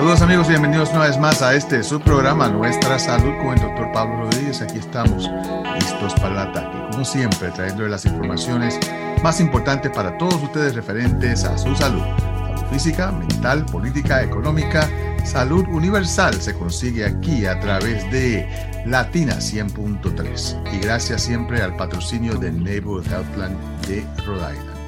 Saludos 0.00 0.22
amigos 0.22 0.46
y 0.46 0.52
bienvenidos 0.52 0.88
una 0.92 1.00
vez 1.00 1.18
más 1.18 1.42
a 1.42 1.54
este 1.54 1.82
su 1.82 2.00
programa 2.00 2.48
Nuestra 2.48 2.98
Salud 2.98 3.36
con 3.36 3.48
el 3.48 3.60
doctor 3.60 3.92
Pablo 3.92 4.22
Rodríguez. 4.22 4.62
Aquí 4.62 4.78
estamos 4.78 5.28
listos 5.74 6.14
para 6.14 6.30
el 6.30 6.38
ataque. 6.38 6.78
Como 6.90 7.04
siempre, 7.04 7.50
trayendo 7.50 7.86
las 7.86 8.06
informaciones 8.06 8.80
más 9.22 9.42
importantes 9.42 9.92
para 9.94 10.16
todos 10.16 10.42
ustedes 10.42 10.74
referentes 10.74 11.44
a 11.44 11.58
su 11.58 11.76
salud. 11.76 12.00
Salud 12.00 12.70
física, 12.70 13.12
mental, 13.12 13.66
política, 13.66 14.22
económica, 14.22 14.88
salud 15.26 15.68
universal 15.68 16.32
se 16.40 16.54
consigue 16.54 17.04
aquí 17.04 17.44
a 17.44 17.60
través 17.60 18.10
de 18.10 18.48
Latina 18.86 19.34
100.3 19.34 20.72
y 20.72 20.78
gracias 20.78 21.24
siempre 21.24 21.60
al 21.60 21.76
patrocinio 21.76 22.36
del 22.36 22.64
Neighborhood 22.64 23.06
Health 23.06 23.28
Plan 23.34 23.54
de 23.86 24.02
Rhode 24.24 24.54
Island. 24.54 24.79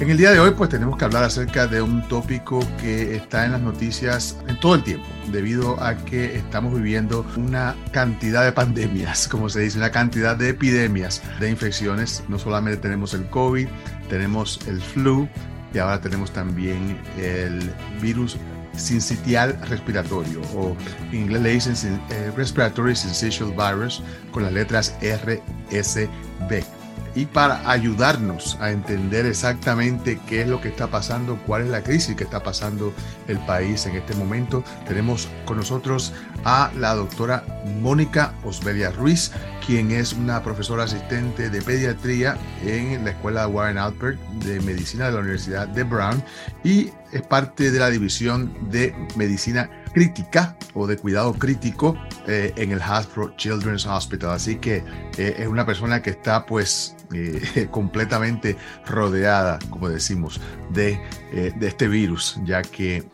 En 0.00 0.08
el 0.08 0.16
día 0.16 0.30
de 0.30 0.40
hoy 0.40 0.52
pues 0.52 0.70
tenemos 0.70 0.96
que 0.96 1.04
hablar 1.04 1.24
acerca 1.24 1.66
de 1.66 1.82
un 1.82 2.08
tópico 2.08 2.66
que 2.80 3.14
está 3.16 3.44
en 3.44 3.52
las 3.52 3.60
noticias 3.60 4.34
en 4.48 4.58
todo 4.58 4.74
el 4.76 4.82
tiempo, 4.82 5.06
debido 5.30 5.78
a 5.78 5.94
que 5.94 6.36
estamos 6.36 6.72
viviendo 6.74 7.26
una 7.36 7.76
cantidad 7.92 8.42
de 8.42 8.50
pandemias, 8.50 9.28
como 9.28 9.50
se 9.50 9.60
dice, 9.60 9.76
una 9.76 9.90
cantidad 9.90 10.38
de 10.38 10.48
epidemias 10.48 11.22
de 11.38 11.50
infecciones. 11.50 12.24
No 12.28 12.38
solamente 12.38 12.80
tenemos 12.80 13.12
el 13.12 13.28
COVID, 13.28 13.68
tenemos 14.08 14.58
el 14.66 14.80
flu 14.80 15.28
y 15.74 15.78
ahora 15.78 16.00
tenemos 16.00 16.32
también 16.32 16.98
el 17.18 17.70
virus 18.00 18.38
sincitial 18.78 19.60
respiratorio 19.68 20.40
o 20.56 20.74
en 21.12 21.24
inglés 21.24 21.42
le 21.42 21.50
dicen 21.50 22.00
eh, 22.08 22.32
Respiratory 22.34 22.96
Syncytial 22.96 23.50
Virus 23.50 24.02
con 24.32 24.44
las 24.44 24.52
letras 24.54 24.96
RSV 25.02 26.79
y 27.14 27.26
para 27.26 27.68
ayudarnos 27.68 28.56
a 28.60 28.70
entender 28.70 29.26
exactamente 29.26 30.20
qué 30.28 30.42
es 30.42 30.48
lo 30.48 30.60
que 30.60 30.68
está 30.68 30.88
pasando, 30.88 31.38
cuál 31.46 31.62
es 31.62 31.68
la 31.68 31.82
crisis 31.82 32.16
que 32.16 32.24
está 32.24 32.42
pasando 32.42 32.92
el 33.28 33.38
país 33.40 33.86
en 33.86 33.96
este 33.96 34.14
momento, 34.14 34.62
tenemos 34.86 35.28
con 35.44 35.56
nosotros 35.56 36.12
a 36.44 36.70
la 36.78 36.94
doctora 36.94 37.44
Mónica 37.80 38.34
Osbelia 38.44 38.90
Ruiz, 38.90 39.32
quien 39.66 39.90
es 39.90 40.12
una 40.12 40.42
profesora 40.42 40.84
asistente 40.84 41.50
de 41.50 41.62
pediatría 41.62 42.36
en 42.64 43.04
la 43.04 43.10
Escuela 43.10 43.46
Warren 43.46 43.78
Alpert 43.78 44.18
de 44.44 44.60
Medicina 44.60 45.06
de 45.06 45.12
la 45.12 45.20
Universidad 45.20 45.68
de 45.68 45.84
Brown 45.84 46.22
y 46.64 46.90
es 47.12 47.22
parte 47.22 47.70
de 47.70 47.78
la 47.78 47.90
división 47.90 48.52
de 48.70 48.94
medicina 49.16 49.68
crítica 49.92 50.56
o 50.74 50.86
de 50.86 50.96
cuidado 50.96 51.32
crítico 51.34 51.96
eh, 52.26 52.52
en 52.56 52.72
el 52.72 52.80
Hasbro 52.80 53.34
Children's 53.36 53.86
Hospital. 53.86 54.32
Así 54.32 54.56
que 54.56 54.84
eh, 55.16 55.36
es 55.38 55.46
una 55.46 55.64
persona 55.64 56.02
que 56.02 56.10
está 56.10 56.44
pues 56.46 56.96
eh, 57.12 57.68
completamente 57.70 58.56
rodeada, 58.86 59.58
como 59.70 59.88
decimos, 59.88 60.40
de, 60.70 61.00
de 61.32 61.66
este 61.66 61.88
virus, 61.88 62.38
ya 62.44 62.62
que 62.62 63.04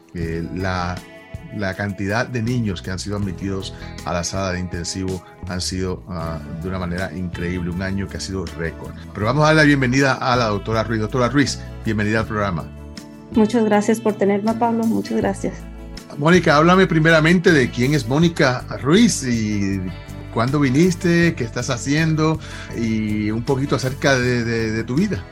la, 0.54 0.96
la, 1.54 1.74
cantidad 1.74 2.26
de 2.26 2.42
niños 2.42 2.80
que 2.80 2.90
han 2.90 2.98
sido 2.98 3.16
admitidos 3.16 3.74
a 4.06 4.14
la 4.14 4.24
sala 4.24 4.52
de 4.52 4.60
intensivo 4.60 5.22
han 5.48 5.60
sido 5.60 6.02
ah, 6.08 6.38
de 6.62 6.68
una 6.68 6.78
manera 6.78 7.12
increíble, 7.12 7.70
un 7.70 7.82
año 7.82 8.08
que 8.08 8.16
ha 8.16 8.20
sido 8.20 8.46
récord. 8.46 8.94
Pero 9.12 9.26
vamos 9.26 9.44
a 9.44 9.48
dar 9.48 9.56
la 9.56 9.62
bienvenida 9.64 10.14
a 10.14 10.36
la 10.36 10.46
doctora 10.46 10.84
Ruiz. 10.84 11.00
Doctora 11.00 11.28
Ruiz, 11.28 11.60
bienvenida 11.84 12.20
al 12.20 12.26
programa. 12.26 12.64
Muchas 13.32 13.64
gracias 13.64 14.00
por 14.00 14.14
tenerme, 14.14 14.54
Pablo. 14.54 14.84
Muchas 14.84 15.18
gracias. 15.18 15.75
Mónica, 16.18 16.56
háblame 16.56 16.86
primeramente 16.86 17.52
de 17.52 17.70
quién 17.70 17.92
es 17.92 18.08
Mónica 18.08 18.64
Ruiz 18.80 19.22
y 19.22 19.80
cuándo 20.32 20.60
viniste, 20.60 21.34
qué 21.34 21.44
estás 21.44 21.68
haciendo 21.68 22.38
y 22.76 23.30
un 23.30 23.42
poquito 23.42 23.76
acerca 23.76 24.18
de, 24.18 24.82
tu 24.84 24.94
vida. 24.94 25.22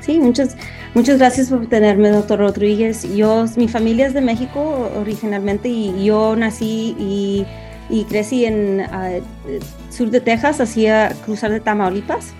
Sí, 0.00 0.18
muchas, 0.20 0.56
muchas 0.94 1.18
gracias 1.18 1.48
por 1.48 1.66
tenerme, 1.66 2.10
doctor 2.10 2.38
Rodríguez. 2.38 3.02
Yo, 3.14 3.44
mi 3.56 3.66
familia 3.66 4.06
es 4.06 4.14
de 4.14 4.20
México 4.20 4.90
originalmente 4.96 5.68
y 5.68 6.04
yo 6.04 6.36
nací 6.36 6.96
y, 6.98 8.04
crecí 8.08 8.44
en 8.44 8.80
uh, 8.80 9.92
sur 9.92 10.10
de 10.10 10.20
Texas, 10.20 10.60
hacia 10.60 11.08
cruzar 11.24 11.50
de 11.50 11.58
Tamaulipas. 11.58 12.34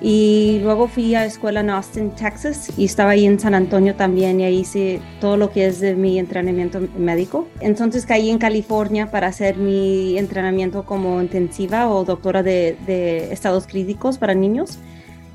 Y 0.00 0.60
luego 0.62 0.86
fui 0.86 1.16
a 1.16 1.24
escuela 1.24 1.60
en 1.60 1.70
Austin, 1.70 2.10
Texas, 2.10 2.72
y 2.76 2.84
estaba 2.84 3.10
ahí 3.10 3.26
en 3.26 3.40
San 3.40 3.54
Antonio 3.54 3.96
también, 3.96 4.40
y 4.40 4.44
ahí 4.44 4.58
hice 4.60 5.00
todo 5.20 5.36
lo 5.36 5.50
que 5.50 5.66
es 5.66 5.80
de 5.80 5.94
mi 5.94 6.20
entrenamiento 6.20 6.80
médico. 6.96 7.48
Entonces 7.60 8.06
caí 8.06 8.30
en 8.30 8.38
California 8.38 9.10
para 9.10 9.26
hacer 9.26 9.56
mi 9.56 10.16
entrenamiento 10.16 10.84
como 10.84 11.20
intensiva 11.20 11.88
o 11.88 12.04
doctora 12.04 12.44
de, 12.44 12.76
de 12.86 13.32
estados 13.32 13.66
críticos 13.66 14.18
para 14.18 14.34
niños. 14.34 14.78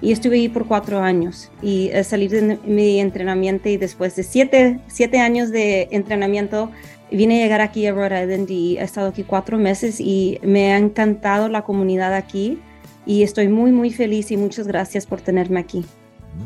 Y 0.02 0.12
estuve 0.12 0.36
ahí 0.36 0.50
por 0.50 0.66
cuatro 0.66 1.00
años. 1.00 1.50
Y 1.62 1.92
al 1.92 2.04
salir 2.04 2.32
de 2.32 2.60
mi 2.66 3.00
entrenamiento 3.00 3.70
y 3.70 3.78
después 3.78 4.16
de 4.16 4.24
siete, 4.24 4.80
siete 4.88 5.20
años 5.20 5.50
de 5.50 5.88
entrenamiento, 5.92 6.72
vine 7.12 7.40
a 7.40 7.44
llegar 7.44 7.62
aquí 7.62 7.86
a 7.86 7.94
Rhode 7.94 8.24
Island 8.24 8.50
y 8.50 8.78
he 8.78 8.84
estado 8.84 9.10
aquí 9.10 9.24
cuatro 9.24 9.58
meses 9.58 10.00
y 10.00 10.40
me 10.42 10.74
ha 10.74 10.78
encantado 10.78 11.48
la 11.48 11.62
comunidad 11.62 12.14
aquí 12.14 12.60
y 13.06 13.24
estoy 13.24 13.48
muy, 13.48 13.72
muy 13.72 13.92
feliz 13.92 14.32
y 14.32 14.38
muchas 14.38 14.68
gracias 14.68 15.06
por 15.06 15.22
tenerme 15.22 15.60
aquí. 15.60 15.86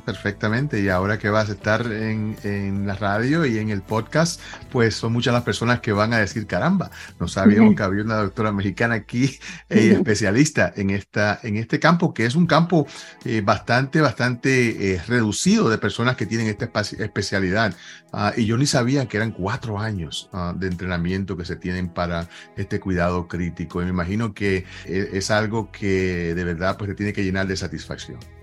Perfectamente, 0.06 0.82
y 0.82 0.90
ahora 0.90 1.18
que 1.18 1.30
vas 1.30 1.50
a 1.50 1.54
estar 1.54 1.82
en, 1.92 2.36
en, 2.44 2.88
la 2.88 2.96
radio 2.96 3.46
y 3.46 3.58
en 3.58 3.70
el 3.70 3.82
podcast, 3.82 4.42
pues 4.72 4.96
son 4.96 5.14
muchas 5.14 5.34
las 5.34 5.44
personas 5.44 5.80
que 5.80 5.94
van 5.94 6.14
a 6.14 6.18
decir, 6.18 6.46
caramba, 6.46 6.92
no 7.20 7.28
sabíamos 7.28 7.76
que 7.76 7.84
había 7.84 8.04
una 8.04 8.18
doctora 8.18 8.52
mexicana 8.52 8.96
aquí, 8.96 9.40
eh, 9.70 9.94
especialista 9.94 10.74
en, 10.76 10.90
esta, 10.90 11.40
en 11.42 11.56
este 11.56 11.80
campo, 11.80 12.14
que 12.14 12.26
es 12.26 12.36
un 12.36 12.48
campo 12.48 12.86
eh, 13.24 13.42
bastante, 13.42 14.02
bastante 14.02 14.94
eh, 14.94 15.02
reducido 15.08 15.70
de 15.70 15.78
personas 15.78 16.18
que 16.18 16.26
tienen 16.26 16.48
esta 16.48 16.70
especialidad. 17.00 17.74
Ah, 18.12 18.34
y 18.36 18.46
yo 18.46 18.58
ni 18.58 18.66
sabía 18.66 19.08
que 19.08 19.18
eran 19.18 19.32
cuatro 19.32 19.80
años 19.80 20.30
ah, 20.34 20.54
de 20.56 20.68
entrenamiento 20.68 21.38
que 21.38 21.46
se 21.46 21.56
tienen 21.56 21.90
para 21.90 22.28
este 22.56 22.80
cuidado 22.80 23.28
crítico. 23.28 23.82
Y 23.82 23.86
me 23.86 23.92
imagino 23.92 24.34
que 24.34 24.66
es 24.86 25.32
algo 25.32 25.72
que 25.72 26.34
de 26.36 26.44
verdad 26.44 26.78
pues 26.78 26.90
te 26.90 26.96
tiene 26.96 27.14
que 27.14 27.24
llenar 27.24 27.48
de 27.48 27.56
satisfacción. 27.56 28.37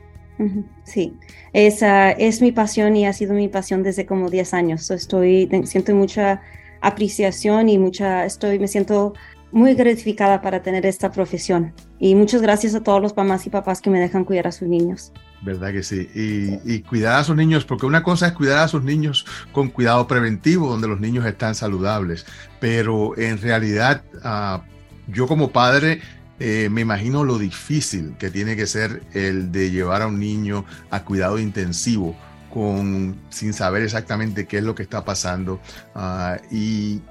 Sí, 0.82 1.16
esa 1.52 2.10
es 2.10 2.42
mi 2.42 2.52
pasión 2.52 2.96
y 2.96 3.06
ha 3.06 3.12
sido 3.12 3.34
mi 3.34 3.48
pasión 3.48 3.82
desde 3.82 4.06
como 4.06 4.30
10 4.30 4.54
años. 4.54 4.90
Estoy, 4.90 5.48
siento 5.64 5.94
mucha 5.94 6.42
apreciación 6.80 7.68
y 7.68 7.78
mucha, 7.78 8.24
estoy, 8.24 8.58
me 8.58 8.68
siento 8.68 9.14
muy 9.52 9.74
gratificada 9.74 10.42
para 10.42 10.62
tener 10.62 10.84
esta 10.84 11.12
profesión. 11.12 11.72
Y 12.00 12.16
muchas 12.16 12.42
gracias 12.42 12.74
a 12.74 12.82
todos 12.82 13.00
los 13.00 13.16
mamás 13.16 13.46
y 13.46 13.50
papás 13.50 13.80
que 13.80 13.88
me 13.88 14.00
dejan 14.00 14.24
cuidar 14.24 14.48
a 14.48 14.52
sus 14.52 14.66
niños. 14.66 15.12
¿Verdad 15.42 15.72
que 15.72 15.82
sí? 15.82 16.08
Y, 16.14 16.80
cuidar 16.80 17.20
a 17.20 17.24
sus 17.24 17.36
niños, 17.36 17.64
porque 17.64 17.86
una 17.86 18.02
cosa 18.02 18.26
es 18.26 18.32
cuidar 18.32 18.58
a 18.58 18.68
sus 18.68 18.82
niños 18.82 19.26
con 19.52 19.68
cuidado 19.68 20.08
preventivo, 20.08 20.68
donde 20.68 20.88
los 20.88 21.00
niños 21.00 21.24
están 21.26 21.54
saludables, 21.54 22.26
pero 22.60 23.16
en 23.16 23.40
realidad 23.40 24.02
ah, 24.24 24.64
yo 25.06 25.28
como 25.28 25.50
padre 25.50 26.00
eh, 26.40 26.68
me 26.70 26.80
imagino 26.80 27.24
lo 27.24 27.38
difícil 27.38 28.16
que 28.18 28.30
tiene 28.30 28.56
que 28.56 28.66
ser 28.66 29.02
el 29.12 29.52
de 29.52 29.70
llevar 29.70 30.02
a 30.02 30.08
un 30.08 30.18
niño 30.18 30.64
a 30.90 31.04
cuidado 31.04 31.38
intensivo 31.38 32.16
con, 32.52 33.16
sin 33.30 33.52
saber 33.52 33.82
exactamente 33.82 34.46
qué 34.46 34.58
es 34.58 34.64
lo 34.64 34.74
que 34.74 34.82
está 34.82 35.04
pasando 35.04 35.60
ah, 35.94 36.38
y, 36.50 37.02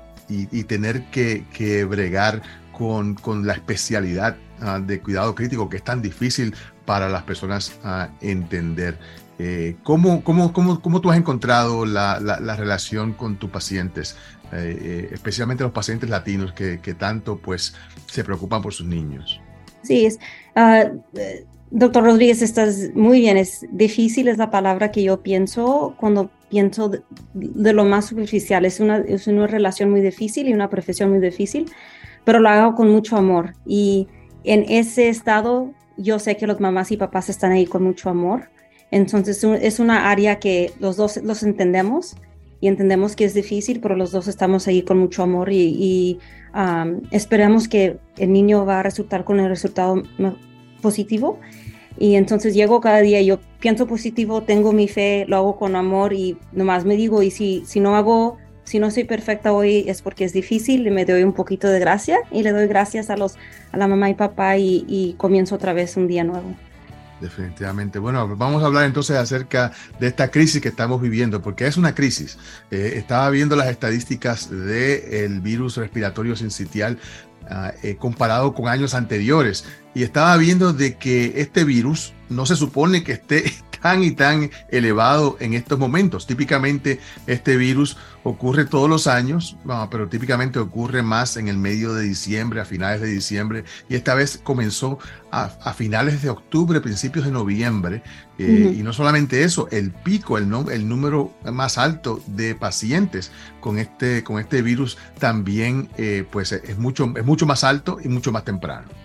tener 0.67 1.05
que, 1.11 1.85
bregar 1.85 2.41
con, 2.71 3.17
la 3.45 3.53
especialidad 3.53 4.37
ah, 4.61 4.79
de 4.79 4.99
cuidado 4.99 5.35
crítico 5.35 5.69
que 5.69 5.77
es 5.77 5.83
tan 5.83 6.01
difícil 6.01 6.55
para 6.85 7.09
las 7.09 7.23
personas 7.23 7.73
uh, 7.83 8.07
entender. 8.21 8.97
Eh, 9.45 9.75
¿cómo, 9.83 10.23
cómo, 10.23 10.53
cómo, 10.53 11.01
tú 11.01 11.11
has 11.11 11.17
encontrado 11.17 11.85
la, 11.85 12.17
la 12.21 12.55
relación 12.55 13.11
con 13.11 13.35
tus 13.35 13.49
pacientes? 13.49 14.15
Eh, 14.55 14.77
eh, 14.81 15.09
especialmente 15.11 15.63
los 15.63 15.71
pacientes 15.71 16.09
latinos 16.09 16.53
que, 16.53 16.77
tanto 16.93 17.37
pues 17.37 17.73
se 18.05 18.23
preocupan 18.23 18.61
por 18.61 18.73
sus 18.73 18.85
niños. 18.85 19.41
Sí, 19.81 20.05
es, 20.05 20.19
ah, 20.55 20.85
doctor 21.71 22.03
Rodríguez, 22.03 22.41
estás 22.41 22.91
muy 22.93 23.19
bien, 23.19 23.35
es 23.37 23.65
difícil 23.71 24.27
es 24.27 24.37
la 24.37 24.51
palabra 24.51 24.91
que 24.91 25.01
yo 25.01 25.23
pienso 25.23 25.95
cuando 25.97 26.29
pienso 26.49 26.89
de, 27.33 27.73
lo 27.73 27.83
más 27.83 28.05
superficial, 28.05 28.63
es 28.65 28.79
una, 28.79 28.97
es 28.97 29.25
una 29.25 29.47
relación 29.47 29.89
muy 29.89 30.01
difícil 30.01 30.47
y 30.47 30.53
una 30.53 30.69
profesión 30.69 31.09
muy 31.09 31.19
difícil, 31.19 31.65
pero 32.23 32.39
lo 32.39 32.49
hago 32.49 32.75
con 32.75 32.89
mucho 32.91 33.17
amor 33.17 33.55
y 33.65 34.07
en 34.43 34.65
ese 34.69 35.09
estado 35.09 35.73
yo 35.97 36.19
sé 36.19 36.37
que 36.37 36.45
los 36.45 36.59
mamás 36.59 36.91
y 36.91 36.97
papás 36.97 37.29
están 37.29 37.51
ahí 37.51 37.65
con 37.65 37.83
mucho 37.83 38.09
amor. 38.09 38.49
Entonces 38.93 39.43
es 39.43 39.79
una 39.79 40.11
área 40.11 40.37
que 40.37 40.71
los 40.79 40.97
dos 40.97 41.17
los 41.23 41.41
entendemos 41.41 42.15
y 42.61 42.67
entendemos 42.67 43.15
que 43.15 43.25
es 43.25 43.33
difícil, 43.33 43.79
pero 43.79 43.95
los 43.95 44.11
dos 44.11 44.27
estamos 44.27 44.67
ahí 44.67 44.83
con 44.83 44.99
mucho 44.99 45.23
amor 45.23 45.51
y, 45.51 46.19
esperamos 47.09 47.67
que 47.67 47.97
el 48.17 48.31
niño 48.31 48.67
va 48.67 48.81
a 48.81 48.83
resultar 48.83 49.23
con 49.23 49.39
el 49.39 49.49
resultado 49.49 50.03
positivo. 50.83 51.39
Y 51.97 52.13
entonces 52.13 52.53
llego 52.53 52.81
cada 52.81 52.99
día, 53.01 53.19
yo 53.23 53.39
pienso 53.59 53.87
positivo, 53.87 54.43
tengo 54.43 54.73
mi 54.73 54.87
fe, 54.87 55.25
lo 55.27 55.37
hago 55.37 55.57
con 55.57 55.75
amor 55.75 56.13
y 56.13 56.37
nomás 56.51 56.85
me 56.85 56.95
digo, 56.95 57.23
y 57.23 57.31
si, 57.31 57.63
si 57.65 57.79
no 57.79 57.95
hago, 57.95 58.37
si 58.63 58.77
no 58.77 58.91
soy 58.91 59.05
perfecta 59.05 59.53
hoy 59.53 59.85
es 59.87 60.03
porque 60.03 60.23
es 60.23 60.33
difícil 60.33 60.85
y 60.85 60.91
me 60.91 61.05
doy 61.05 61.23
un 61.23 61.33
poquito 61.33 61.67
de 61.67 61.79
gracia 61.79 62.19
y 62.31 62.43
le 62.43 62.51
doy 62.51 62.67
gracias 62.67 63.09
a, 63.09 63.17
los, 63.17 63.37
a 63.71 63.77
la 63.77 63.87
mamá 63.87 64.11
y 64.11 64.13
papá 64.13 64.57
y, 64.57 64.85
y 64.87 65.13
comienzo 65.17 65.55
otra 65.55 65.73
vez 65.73 65.97
un 65.97 66.07
día 66.07 66.23
nuevo. 66.23 66.53
Definitivamente. 67.21 67.99
Bueno, 67.99 68.35
vamos 68.35 68.63
a 68.63 68.65
hablar 68.65 68.85
entonces 68.85 69.15
acerca 69.15 69.71
de 69.99 70.07
esta 70.07 70.29
crisis 70.29 70.61
que 70.61 70.69
estamos 70.69 71.01
viviendo, 71.01 71.41
porque 71.41 71.67
es 71.67 71.77
una 71.77 71.95
crisis. 71.95 72.37
Eh, 72.69 72.93
estaba 72.95 73.29
viendo 73.29 73.55
las 73.55 73.67
estadísticas 73.67 74.49
del 74.49 75.39
virus 75.39 75.77
respiratorio 75.77 76.35
sincitial 76.35 76.97
ah, 77.49 77.71
eh, 77.81 77.95
comparado 77.95 78.53
con 78.53 78.67
años 78.67 78.93
anteriores 78.93 79.65
y 79.93 80.03
estaba 80.03 80.35
viendo 80.37 80.73
de 80.73 80.97
que 80.97 81.33
este 81.41 81.63
virus 81.63 82.13
no 82.29 82.45
se 82.45 82.55
supone 82.55 83.03
que 83.03 83.13
esté 83.13 83.53
tan 83.81 84.01
y 84.01 84.11
tan 84.11 84.49
elevado 84.69 85.35
en 85.41 85.53
estos 85.53 85.77
momentos. 85.77 86.25
Típicamente 86.25 87.01
este 87.27 87.57
virus 87.57 87.97
ocurre 88.23 88.63
todos 88.63 88.89
los 88.89 89.07
años, 89.07 89.57
pero 89.91 90.07
típicamente 90.07 90.57
ocurre 90.57 91.03
más 91.03 91.35
en 91.35 91.49
el 91.49 91.57
medio 91.57 91.93
de 91.93 92.03
diciembre, 92.03 92.61
a 92.61 92.65
finales 92.65 93.01
de 93.01 93.07
diciembre, 93.07 93.65
y 93.89 93.95
esta 93.95 94.15
vez 94.15 94.39
comenzó 94.41 94.99
a, 95.31 95.49
finales 95.73 96.21
de 96.21 96.29
octubre, 96.29 96.79
principios 96.79 97.25
de 97.25 97.31
noviembre. 97.31 98.03
Eh, 98.39 98.73
y 98.77 98.83
no 98.83 98.93
solamente 98.93 99.43
eso, 99.43 99.67
el 99.69 99.91
pico, 99.91 100.37
el, 100.37 100.47
el 100.71 100.87
número 100.87 101.33
más 101.51 101.77
alto 101.77 102.23
de 102.27 102.55
pacientes 102.55 103.31
con 103.59 103.77
este, 103.77 104.23
con 104.23 104.39
este 104.39 104.61
virus 104.61 104.97
también 105.19 105.89
eh, 105.97 106.25
pues 106.31 106.53
es, 106.53 106.77
mucho, 106.77 107.13
es 107.15 107.25
mucho 107.25 107.45
más 107.45 107.65
alto 107.65 107.97
y 108.01 108.07
mucho 108.07 108.31
más 108.31 108.45
temprano. 108.45 109.02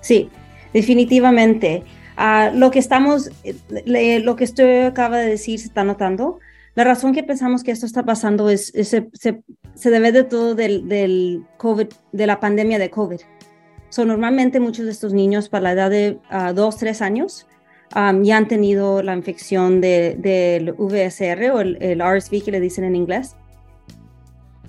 Sí, 0.00 0.30
definitivamente. 0.72 1.82
Ah, 2.16 2.50
lo 2.54 2.70
que 2.70 2.78
estamos, 2.78 3.30
lo 3.86 4.36
que 4.36 4.44
usted 4.44 4.86
acaba 4.86 5.18
de 5.18 5.30
decir 5.30 5.58
se 5.58 5.66
está 5.66 5.84
notando. 5.84 6.38
La 6.74 6.84
razón 6.84 7.12
que 7.12 7.22
pensamos 7.22 7.62
que 7.62 7.70
esto 7.70 7.86
está 7.86 8.04
pasando 8.04 8.50
es, 8.50 8.66
se, 8.66 9.08
se, 9.12 9.90
debe 9.90 10.12
de 10.12 10.24
todo 10.24 10.54
del, 10.54 10.88
del, 10.88 11.44
COVID, 11.56 11.86
de 12.12 12.26
la 12.26 12.40
pandemia 12.40 12.78
de 12.78 12.90
COVID. 12.90 13.20
So, 13.90 14.04
normalmente 14.04 14.58
muchos 14.58 14.86
de 14.86 14.90
estos 14.90 15.12
niños 15.12 15.48
para 15.48 15.62
la 15.62 15.72
edad 15.72 15.90
de 15.90 16.18
2, 16.54 16.74
uh, 16.74 16.78
3 16.78 17.02
años 17.02 17.46
ya 18.22 18.36
han 18.36 18.48
tenido 18.48 19.02
la 19.02 19.14
infección 19.14 19.80
del 19.80 20.20
de, 20.20 20.74
VSR 20.76 21.50
o 21.52 21.60
el, 21.60 22.00
RSV 22.00 22.42
que 22.44 22.50
le 22.50 22.60
dicen 22.60 22.84
en 22.84 22.96
inglés. 22.96 23.36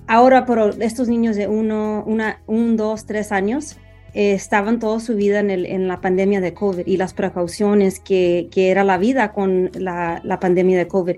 Ahora, 0.07 0.45
por 0.45 0.75
estos 0.79 1.07
niños 1.07 1.35
de 1.35 1.47
1, 1.47 2.05
2, 2.45 3.05
3 3.05 3.31
años, 3.31 3.77
eh, 4.15 4.31
estaban 4.31 4.79
toda 4.79 5.01
su 5.01 5.13
vida 5.13 5.41
en, 5.41 5.51
el, 5.51 5.65
en, 5.65 5.89
la 5.89 5.99
pandemia 5.99 6.39
de 6.39 6.53
COVID 6.53 6.87
y 6.87 6.95
las 6.95 7.13
precauciones 7.13 7.99
que, 7.99 8.47
que 8.49 8.71
era 8.71 8.85
la 8.85 8.97
vida 8.97 9.33
con 9.33 9.69
la, 9.73 10.21
la 10.23 10.39
pandemia 10.39 10.77
de 10.77 10.87
COVID. 10.87 11.17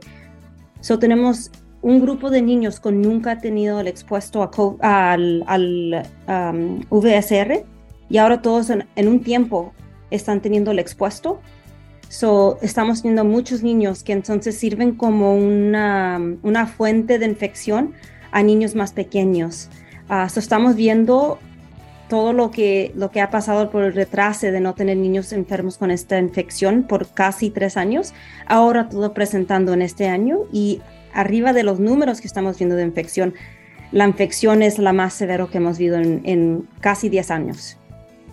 So, 0.81 0.97
tenemos 0.97 1.51
un 1.83 2.01
grupo 2.01 2.31
de 2.31 2.41
niños 2.41 2.79
que 2.79 2.91
nunca 2.91 3.33
ha 3.33 3.37
tenido 3.37 3.79
el 3.79 3.87
expuesto 3.87 4.41
a 4.41 5.13
al, 5.13 5.43
al 5.45 6.07
um, 6.27 6.79
VSR 6.89 7.63
y 8.09 8.17
ahora 8.17 8.41
todos 8.41 8.71
en, 8.71 8.87
en, 8.95 9.07
un 9.07 9.19
tiempo 9.19 9.73
están 10.09 10.41
teniendo 10.41 10.71
el 10.71 10.79
expuesto. 10.79 11.39
So, 12.09 12.57
estamos 12.63 13.03
teniendo 13.03 13.25
muchos 13.25 13.61
niños 13.61 14.01
que 14.01 14.13
entonces 14.13 14.57
sirven 14.57 14.95
como 14.95 15.35
una, 15.35 16.19
una 16.41 16.65
fuente 16.65 17.19
de 17.19 17.27
infección 17.27 17.93
a 18.31 18.41
niños 18.41 18.73
más 18.73 18.91
pequeños. 18.91 19.69
Uh, 20.09 20.27
so 20.27 20.39
estamos 20.39 20.75
viendo 20.75 21.37
todo 22.09 22.33
lo 22.33 22.51
que, 22.51 22.91
lo 22.95 23.11
que 23.11 23.21
ha 23.21 23.29
pasado 23.29 23.69
por 23.69 23.83
el 23.83 23.93
retraso 23.93 24.47
de 24.47 24.59
no 24.59 24.73
tener 24.73 24.97
niños 24.97 25.31
enfermos 25.33 25.77
con 25.77 25.91
esta 25.91 26.17
infección 26.19 26.83
por 26.83 27.09
casi 27.13 27.49
tres 27.49 27.77
años, 27.77 28.13
ahora 28.45 28.89
todo 28.89 29.13
presentando 29.13 29.73
en 29.73 29.81
este 29.81 30.07
año 30.07 30.39
y 30.51 30.81
arriba 31.13 31.53
de 31.53 31.63
los 31.63 31.79
números 31.79 32.21
que 32.21 32.27
estamos 32.27 32.57
viendo 32.57 32.75
de 32.75 32.83
infección, 32.83 33.33
la 33.91 34.05
infección 34.05 34.61
es 34.61 34.79
la 34.79 34.93
más 34.93 35.13
severa 35.13 35.47
que 35.47 35.57
hemos 35.57 35.77
visto 35.77 35.97
en, 35.97 36.21
en 36.25 36.67
casi 36.81 37.09
10 37.09 37.31
años. 37.31 37.77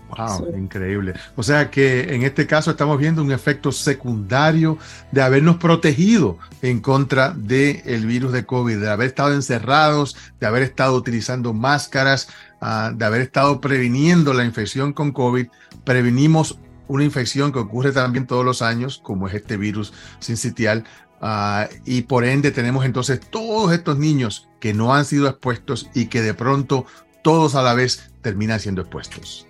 Wow, 0.09 0.55
increíble. 0.55 1.13
O 1.35 1.43
sea 1.43 1.71
que 1.71 2.13
en 2.13 2.23
este 2.23 2.45
caso 2.45 2.71
estamos 2.71 2.97
viendo 2.97 3.23
un 3.23 3.31
efecto 3.31 3.71
secundario 3.71 4.77
de 5.11 5.21
habernos 5.21 5.57
protegido 5.57 6.37
en 6.61 6.79
contra 6.79 7.31
del 7.31 7.81
el 7.85 8.05
virus 8.05 8.31
de 8.31 8.45
COVID, 8.45 8.79
de 8.79 8.89
haber 8.89 9.07
estado 9.07 9.33
encerrados, 9.33 10.15
de 10.39 10.45
haber 10.45 10.63
estado 10.63 10.95
utilizando 10.95 11.53
máscaras, 11.53 12.29
uh, 12.61 12.95
de 12.95 13.05
haber 13.05 13.21
estado 13.21 13.61
previniendo 13.61 14.33
la 14.33 14.45
infección 14.45 14.93
con 14.93 15.11
COVID. 15.11 15.47
Prevenimos 15.83 16.59
una 16.87 17.03
infección 17.03 17.51
que 17.51 17.59
ocurre 17.59 17.91
también 17.91 18.27
todos 18.27 18.45
los 18.45 18.61
años, 18.61 18.99
como 19.03 19.27
es 19.27 19.33
este 19.33 19.57
virus 19.57 19.93
sincitial, 20.19 20.83
uh, 21.21 21.71
y 21.85 22.03
por 22.03 22.25
ende 22.25 22.51
tenemos 22.51 22.85
entonces 22.85 23.19
todos 23.19 23.73
estos 23.73 23.97
niños 23.97 24.49
que 24.59 24.73
no 24.73 24.93
han 24.93 25.05
sido 25.05 25.27
expuestos 25.27 25.89
y 25.93 26.07
que 26.07 26.21
de 26.21 26.33
pronto 26.33 26.85
todos 27.21 27.55
a 27.55 27.63
la 27.63 27.73
vez 27.73 28.11
terminan 28.21 28.59
siendo 28.59 28.81
expuestos. 28.81 29.47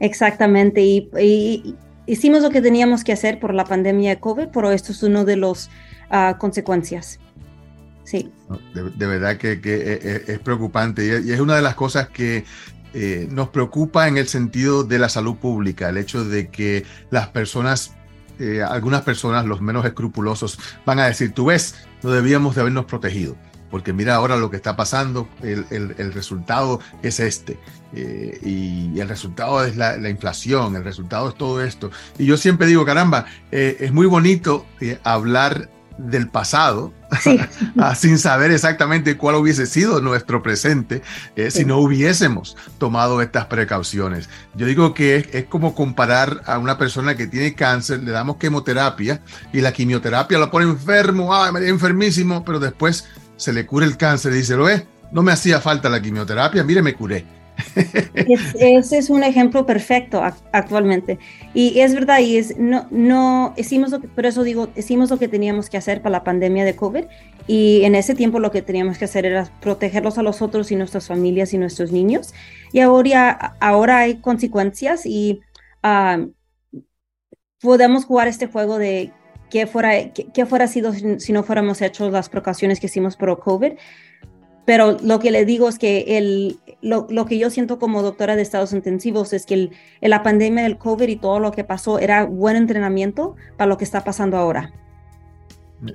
Exactamente, 0.00 0.82
y, 0.82 1.76
hicimos 2.06 2.42
lo 2.42 2.50
que 2.50 2.62
teníamos 2.62 3.04
que 3.04 3.12
hacer 3.12 3.38
por 3.38 3.54
la 3.54 3.64
pandemia 3.64 4.10
de 4.10 4.20
COVID, 4.20 4.48
pero 4.52 4.70
esto 4.70 4.92
es 4.92 5.02
uno 5.02 5.24
de 5.24 5.36
las 5.36 5.68
uh, 6.10 6.36
consecuencias. 6.38 7.20
Sí. 8.04 8.30
De, 8.74 9.06
verdad 9.06 9.36
que, 9.36 9.52
e, 9.52 9.60
e, 9.62 10.24
es, 10.32 10.38
preocupante 10.40 11.22
y 11.24 11.30
es 11.30 11.40
una 11.40 11.54
de 11.54 11.62
las 11.62 11.74
cosas 11.74 12.08
que 12.08 12.44
eh, 12.92 13.28
nos 13.30 13.50
preocupa 13.50 14.08
en 14.08 14.16
el 14.16 14.26
sentido 14.26 14.82
de 14.82 14.98
la 14.98 15.08
salud 15.08 15.36
pública, 15.36 15.88
el 15.88 15.96
hecho 15.96 16.24
de 16.24 16.48
que 16.48 16.84
las 17.10 17.28
personas, 17.28 17.94
eh, 18.38 18.62
algunas 18.62 19.02
personas, 19.02 19.46
los 19.46 19.60
menos 19.60 19.84
escrupulosos, 19.84 20.58
van 20.84 20.98
a 20.98 21.06
decir, 21.06 21.32
tú 21.32 21.46
ves, 21.46 21.76
no 22.02 22.10
debíamos 22.10 22.54
de 22.56 22.62
habernos 22.62 22.86
protegido 22.86 23.36
porque 23.70 23.92
mira 23.92 24.16
ahora 24.16 24.36
lo 24.36 24.50
que 24.50 24.56
está 24.56 24.76
pasando, 24.76 25.28
el, 25.42 25.64
el, 25.70 26.12
resultado 26.12 26.80
es 27.02 27.20
este, 27.20 27.58
eh, 27.94 28.38
y, 28.42 28.98
el 28.98 29.08
resultado 29.08 29.64
es 29.64 29.76
la, 29.76 30.08
inflación, 30.08 30.76
el 30.76 30.84
resultado 30.84 31.28
es 31.28 31.36
todo 31.36 31.62
esto. 31.62 31.90
Y 32.18 32.26
yo 32.26 32.36
siempre 32.36 32.66
digo, 32.66 32.84
caramba, 32.84 33.26
eh, 33.52 33.76
es 33.80 33.92
muy 33.92 34.06
bonito 34.06 34.66
eh, 34.80 34.98
hablar 35.04 35.70
del 36.08 36.28
pasado, 36.28 36.92
ah, 37.78 37.94
sin 37.94 38.18
saber 38.18 38.50
exactamente 38.50 39.16
cuál 39.16 39.36
hubiese 39.36 39.66
sido 39.66 40.00
nuestro 40.00 40.42
presente 40.42 41.02
si 41.50 41.64
no 41.64 41.78
hubiésemos 41.78 42.56
tomado 42.78 43.20
estas 43.20 43.46
precauciones. 43.46 44.28
Yo 44.54 44.66
digo 44.66 44.94
que 44.94 45.16
es, 45.16 45.28
es, 45.32 45.44
como 45.44 45.74
comparar 45.74 46.42
a 46.46 46.58
una 46.58 46.78
persona 46.78 47.16
que 47.16 47.26
tiene 47.26 47.54
cáncer, 47.54 48.02
le 48.02 48.12
damos 48.12 48.36
quimioterapia 48.36 49.22
y 49.52 49.60
la 49.60 49.72
quimioterapia 49.72 50.38
lo 50.38 50.50
pone 50.50 50.66
enfermo, 50.66 51.34
ah, 51.34 51.50
enfermísimo, 51.60 52.44
pero 52.44 52.58
después 52.58 53.06
se 53.36 53.52
le 53.52 53.66
cura 53.66 53.86
el 53.86 53.96
cáncer 53.96 54.32
y 54.32 54.36
dice, 54.36 54.56
lo 54.56 54.68
es, 54.68 54.84
no 55.12 55.22
me 55.22 55.32
hacía 55.32 55.60
falta 55.60 55.88
la 55.88 56.00
quimioterapia, 56.00 56.62
mire, 56.64 56.82
me 56.82 56.94
curé. 56.94 57.39
Ese 58.58 58.98
es 58.98 59.10
un 59.10 59.24
ejemplo 59.24 59.66
perfecto 59.66 60.22
actualmente. 60.52 61.18
Y 61.54 61.80
es 61.80 61.94
verdad, 61.94 62.20
y 62.20 62.36
es, 62.36 62.56
no, 62.58 62.86
no, 62.90 63.54
hicimos 63.56 63.90
lo 63.90 64.00
que, 64.00 64.08
por 64.08 64.26
eso 64.26 64.42
digo, 64.42 64.68
hicimos 64.76 65.10
lo 65.10 65.18
que 65.18 65.28
teníamos 65.28 65.70
que 65.70 65.76
hacer 65.76 66.02
para 66.02 66.12
la 66.12 66.24
pandemia 66.24 66.64
de 66.64 66.76
COVID. 66.76 67.04
Y 67.46 67.82
en 67.84 67.94
ese 67.94 68.14
tiempo 68.14 68.38
lo 68.38 68.50
que 68.50 68.62
teníamos 68.62 68.98
que 68.98 69.06
hacer 69.06 69.26
era 69.26 69.50
protegerlos 69.60 70.18
a 70.18 70.22
los 70.22 70.42
otros 70.42 70.70
y 70.70 70.76
nuestras 70.76 71.08
familias 71.08 71.52
y 71.52 71.58
nuestros 71.58 71.92
niños. 71.92 72.32
Y 72.72 72.80
ahora, 72.80 73.56
ahora 73.60 73.98
hay 73.98 74.16
consecuencias 74.16 75.06
y 75.06 75.40
ah, 75.82 76.26
podemos 77.60 78.04
jugar 78.04 78.28
este 78.28 78.46
juego 78.46 78.78
de 78.78 79.12
qué 79.50 79.66
fuera, 79.66 80.12
qué, 80.12 80.46
fuera 80.46 80.66
sido 80.66 80.92
si 80.92 81.32
no 81.32 81.42
fuéramos 81.42 81.82
hechos 81.82 82.12
las 82.12 82.28
precauciones 82.28 82.80
que 82.80 82.86
hicimos 82.86 83.16
por 83.16 83.38
COVID. 83.40 83.72
Pero 84.70 84.98
lo 85.02 85.18
que 85.18 85.32
le 85.32 85.44
digo 85.44 85.68
es 85.68 85.80
que 85.80 86.16
el, 86.16 86.60
lo, 86.80 87.08
lo, 87.10 87.26
que 87.26 87.36
yo 87.40 87.50
siento 87.50 87.80
como 87.80 88.02
doctora 88.02 88.36
de 88.36 88.42
estados 88.42 88.72
intensivos 88.72 89.32
es 89.32 89.44
que 89.44 89.54
el, 89.54 89.70
la 90.00 90.22
pandemia 90.22 90.62
del 90.62 90.78
COVID 90.78 91.08
y 91.08 91.16
todo 91.16 91.40
lo 91.40 91.50
que 91.50 91.64
pasó 91.64 91.98
era 91.98 92.22
buen 92.24 92.54
entrenamiento 92.54 93.34
para 93.56 93.66
lo 93.66 93.76
que 93.78 93.82
está 93.82 94.04
pasando 94.04 94.36
ahora. 94.36 94.72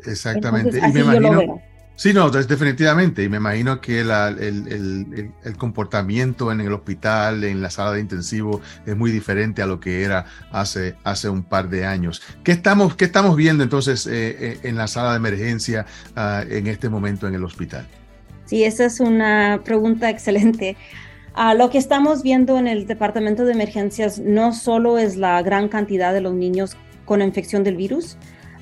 Exactamente. 0.05 0.79
y 0.79 0.91
me 0.91 0.99
imagino, 0.99 1.61
Sí, 1.95 2.13
no, 2.13 2.29
definitivamente. 2.29 3.23
Y 3.23 3.29
me 3.29 3.37
imagino 3.37 3.79
que 3.79 4.01
el, 4.01 4.11
el, 4.11 5.31
el, 5.41 5.55
comportamiento 5.55 6.51
en 6.51 6.59
el 6.59 6.73
hospital, 6.73 7.45
en 7.45 7.61
la 7.61 7.69
sala 7.69 7.93
de 7.93 8.01
intensivo, 8.01 8.59
es 8.85 8.97
muy 8.97 9.09
diferente 9.09 9.61
a 9.61 9.67
lo 9.67 9.79
que 9.79 10.03
era 10.03 10.25
hace, 10.51 10.97
hace 11.05 11.29
un 11.29 11.43
par 11.43 11.69
de 11.69 11.85
años. 11.85 12.21
¿Qué 12.43 12.51
estamos, 12.51 12.97
qué 12.97 13.05
estamos 13.05 13.37
viendo 13.37 13.63
entonces 13.63 14.05
eh, 14.05 14.35
eh, 14.37 14.59
en 14.63 14.75
la 14.75 14.89
sala 14.89 15.11
de 15.11 15.15
emergencia 15.15 15.85
uh, 16.17 16.41
en 16.51 16.67
este 16.67 16.89
momento 16.89 17.25
en 17.25 17.35
el 17.35 17.45
hospital? 17.45 17.87
Sí, 18.55 18.63
esa 18.63 18.85
es 18.85 19.01
una 19.01 19.63
pregunta 19.65 20.09
excelente. 20.09 20.77
Uh, 21.35 21.57
lo 21.57 21.69
que 21.69 21.77
estamos 21.77 22.23
viendo 22.23 22.57
en 22.57 22.67
el 22.67 22.87
departamento 22.87 23.43
de 23.43 23.51
emergencias 23.51 24.17
no 24.17 24.53
solo 24.53 24.97
es 24.97 25.17
la 25.17 25.41
gran 25.41 25.67
cantidad 25.67 26.13
de 26.13 26.21
los 26.21 26.33
niños 26.33 26.77
con 27.03 27.21
infección 27.21 27.65
del 27.65 27.75
virus, 27.75 28.17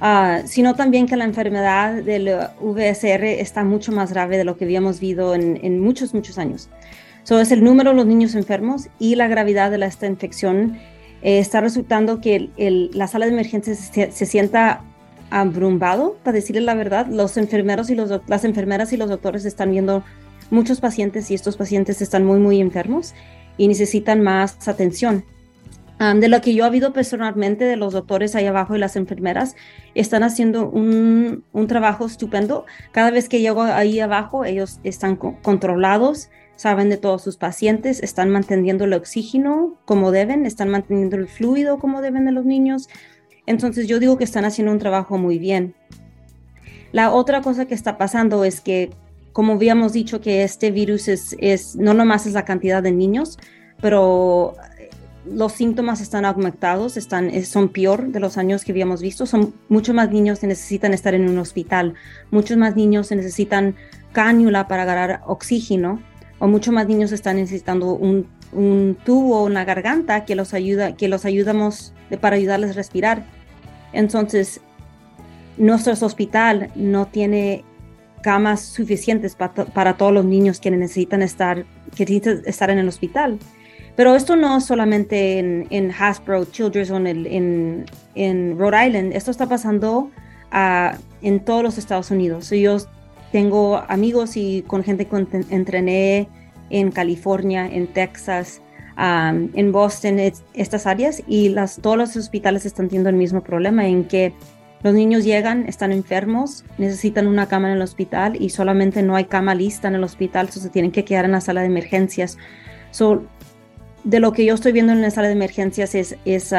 Ah, 0.06 0.42
sino 0.46 0.76
también 0.76 1.06
que 1.08 1.16
la 1.16 1.24
enfermedad 1.24 2.04
del 2.04 2.30
VSR 2.60 3.24
está 3.40 3.64
mucho 3.64 3.94
más 3.94 4.12
grave 4.12 4.38
de 4.38 4.44
lo 4.44 4.58
que 4.58 4.66
habíamos 4.66 5.00
visto 5.00 5.34
en, 5.34 5.80
muchos, 5.80 6.14
muchos 6.14 6.38
años. 6.38 6.70
So, 7.24 7.40
es 7.40 7.52
el 7.54 7.64
número 7.64 7.92
de 7.92 7.96
los 7.96 8.06
niños 8.06 8.36
enfermos 8.36 8.90
y 9.00 9.16
la 9.16 9.30
gravedad 9.30 9.72
de 9.72 9.86
esta 9.86 10.06
infección 10.06 10.78
eh, 11.22 11.40
está 11.40 11.62
resultando 11.62 12.20
que 12.20 12.50
la 12.94 13.08
sala 13.08 13.28
de 13.28 13.32
emergencias 13.32 13.92
se, 13.94 14.26
sienta 14.26 14.84
abrumado, 15.34 16.16
para 16.24 16.36
decirle 16.36 16.62
la 16.62 16.76
verdad. 16.76 17.08
Los 17.08 17.38
enfermeros 17.38 17.90
y 17.90 17.96
los, 17.96 18.22
las 18.28 18.46
enfermeras 18.46 18.94
y 18.94 18.98
los 18.98 19.10
doctores 19.10 19.46
están 19.46 19.72
viendo 19.72 20.04
muchos 20.52 20.80
pacientes 20.80 21.32
y 21.32 21.34
estos 21.34 21.58
pacientes 21.58 22.02
están 22.02 22.24
muy, 22.24 22.40
muy 22.40 22.62
enfermos 22.62 23.16
y 23.58 23.68
necesitan 23.68 24.22
más 24.22 24.68
atención. 24.68 25.26
de 26.00 26.28
lo 26.28 26.42
que 26.42 26.54
yo 26.54 26.66
he 26.66 26.70
visto 26.70 26.92
personalmente 26.92 27.64
de 27.64 27.78
los 27.78 27.94
doctores 27.94 28.36
ahí 28.36 28.46
abajo 28.46 28.76
y 28.76 28.80
las 28.80 28.96
enfermeras, 28.96 29.56
están 29.96 30.24
haciendo 30.24 30.70
un, 30.70 31.44
un 31.54 31.68
trabajo 31.68 32.06
estupendo. 32.06 32.66
Cada 32.92 33.10
vez 33.10 33.30
que 33.30 33.40
llego 33.40 33.64
ahí 33.64 34.00
abajo, 34.00 34.44
ellos 34.46 34.80
están 34.84 35.16
controlados, 35.16 36.30
saben 36.56 36.90
de 36.90 36.98
todos 36.98 37.24
sus 37.24 37.38
pacientes, 37.38 38.04
están 38.04 38.30
manteniendo 38.30 38.84
el 38.84 38.94
oxígeno 38.94 39.78
como 39.86 40.12
deben, 40.12 40.46
están 40.46 40.70
manteniendo 40.70 41.16
el 41.16 41.28
fluido 41.28 41.80
como 41.80 42.02
deben 42.02 42.26
de 42.26 42.32
los 42.32 42.46
niños. 42.46 42.90
Entonces 43.46 43.88
yo 43.88 44.00
digo 44.00 44.18
que 44.18 44.24
están 44.24 44.46
haciendo 44.46 44.72
un 44.72 44.80
trabajo 44.80 45.18
muy 45.18 45.38
bien. 45.40 45.76
La 46.92 47.12
otra 47.12 47.42
cosa 47.42 47.66
que 47.66 47.74
está 47.74 47.98
pasando 47.98 48.44
es 48.46 48.62
que, 48.62 48.92
como 49.32 49.54
habíamos 49.54 49.94
dicho, 49.94 50.22
que 50.22 50.44
este 50.44 50.72
virus 50.72 51.08
es, 51.08 51.36
es 51.40 51.76
no 51.76 51.94
nomás 51.94 52.26
es 52.28 52.34
la 52.34 52.46
cantidad 52.46 52.84
de 52.84 52.92
niños, 52.92 53.40
pero 53.82 54.56
los 55.26 55.54
síntomas 55.54 56.02
están 56.02 56.26
aumentados, 56.26 56.98
están, 56.98 57.32
son 57.46 57.70
peor 57.70 58.10
de 58.10 58.20
los 58.20 58.38
años 58.38 58.64
que 58.64 58.72
habíamos 58.72 59.02
visto. 59.02 59.26
Son 59.26 59.54
muchos 59.70 59.96
más 59.96 60.12
niños 60.12 60.40
que 60.40 60.48
necesitan 60.48 60.94
estar 60.94 61.14
en 61.14 61.30
un 61.30 61.38
hospital, 61.40 61.96
muchos 62.32 62.58
más 62.58 62.76
niños 62.76 63.10
que 63.10 63.16
necesitan 63.16 63.76
cánula 64.12 64.68
para 64.68 64.84
agarrar 64.84 65.22
oxígeno, 65.26 66.02
o 66.40 66.48
muchos 66.48 66.74
más 66.74 66.88
niños 66.88 67.12
están 67.12 67.38
necesitando 67.38 67.94
un, 67.94 68.28
un 68.56 68.98
tubo 69.04 69.44
una 69.44 69.66
garganta 69.66 70.26
que 70.26 70.36
los 70.36 70.54
ayuda, 70.54 70.96
que 70.96 71.08
los 71.08 71.26
ayudamos 71.26 71.94
para 72.22 72.36
ayudarles 72.36 72.72
a 72.72 72.74
respirar. 72.74 73.26
Entonces, 73.92 74.62
nuestro 75.58 75.94
hospital 75.94 76.72
no 76.76 77.08
tiene 77.08 77.64
camas 78.22 78.62
suficientes 78.62 79.36
para, 79.36 79.54
para 79.54 79.98
todos 79.98 80.14
los 80.14 80.26
niños 80.26 80.60
que 80.60 80.72
necesitan 80.72 81.22
estar, 81.22 81.66
que 81.96 82.06
necesitan 82.06 82.42
estar 82.46 82.70
en 82.70 82.80
el 82.80 82.88
hospital. 82.88 83.40
Pero 83.96 84.16
esto 84.16 84.36
no 84.36 84.58
es 84.58 84.66
solamente 84.66 85.38
en, 85.38 85.68
en 85.70 85.92
Hasbro 85.92 86.46
Children's 86.46 86.90
o 86.90 86.98
en, 86.98 87.86
en, 88.16 88.58
Rhode 88.58 88.88
Island, 88.88 89.14
esto 89.14 89.30
está 89.30 89.48
pasando 89.48 90.10
uh, 90.52 90.98
en 91.22 91.46
todos 91.46 91.62
los 91.62 91.78
Estados 91.78 92.10
Unidos. 92.10 92.50
Yo 92.50 92.78
tengo 93.32 93.84
amigos 93.88 94.36
y 94.36 94.64
con 94.66 94.84
gente 94.84 95.06
que 95.06 95.28
entrené 95.50 96.28
en 96.74 96.92
California, 96.92 97.68
en 97.68 97.88
Texas, 97.88 98.62
um, 98.98 99.50
en 99.54 99.72
Boston, 99.72 100.20
estas 100.56 100.88
áreas, 100.88 101.22
y 101.28 101.50
las, 101.50 101.78
todos 101.78 101.98
los 101.98 102.16
hospitales 102.16 102.66
están 102.66 102.88
teniendo 102.88 103.10
el 103.10 103.16
mismo 103.16 103.42
problema 103.42 103.88
en 103.88 104.06
que 104.06 104.34
los 104.82 104.94
niños 104.94 105.24
llegan, 105.24 105.66
están 105.68 105.92
enfermos, 105.92 106.66
necesitan 106.80 107.28
una 107.28 107.48
cama 107.48 107.70
en 107.70 107.76
el 107.76 107.82
hospital 107.84 108.36
y 108.42 108.50
solamente 108.50 109.04
no 109.04 109.16
hay 109.16 109.26
cama 109.26 109.56
lista 109.56 109.88
en 109.88 109.96
el 109.96 110.04
hospital, 110.04 110.48
entonces 110.48 110.64
se 110.64 110.70
tienen 110.70 110.92
que 110.92 111.06
quedar 111.06 111.26
en 111.26 111.32
la 111.32 111.42
sala 111.42 111.62
de 111.62 111.68
emergencias. 111.68 112.38
So, 112.90 113.24
de 114.04 114.20
lo 114.20 114.34
que 114.34 114.44
yo 114.44 114.56
estoy 114.56 114.72
viendo 114.72 114.92
en 114.92 115.02
la 115.02 115.12
sala 115.12 115.28
de 115.28 115.34
emergencias 115.34 115.96
es, 115.96 116.18
es 116.26 116.54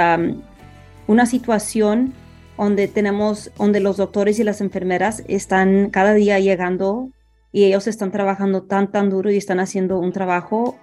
una 1.06 1.26
situación 1.26 2.14
donde 2.56 2.86
tenemos, 2.86 3.50
donde 3.58 3.80
los 3.80 3.96
doctores 3.96 4.38
y 4.38 4.44
las 4.44 4.60
enfermeras 4.60 5.24
están 5.26 5.90
cada 5.90 6.14
día 6.14 6.38
llegando 6.38 7.10
y 7.54 7.66
ellos 7.66 7.86
están 7.86 8.10
trabajando 8.10 8.64
tan, 8.64 8.90
tan 8.90 9.08
duro 9.08 9.30
y 9.30 9.36
están 9.36 9.60
haciendo 9.60 10.00
un 10.00 10.12
trabajo 10.12 10.76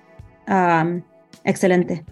excelente. 1.43 2.05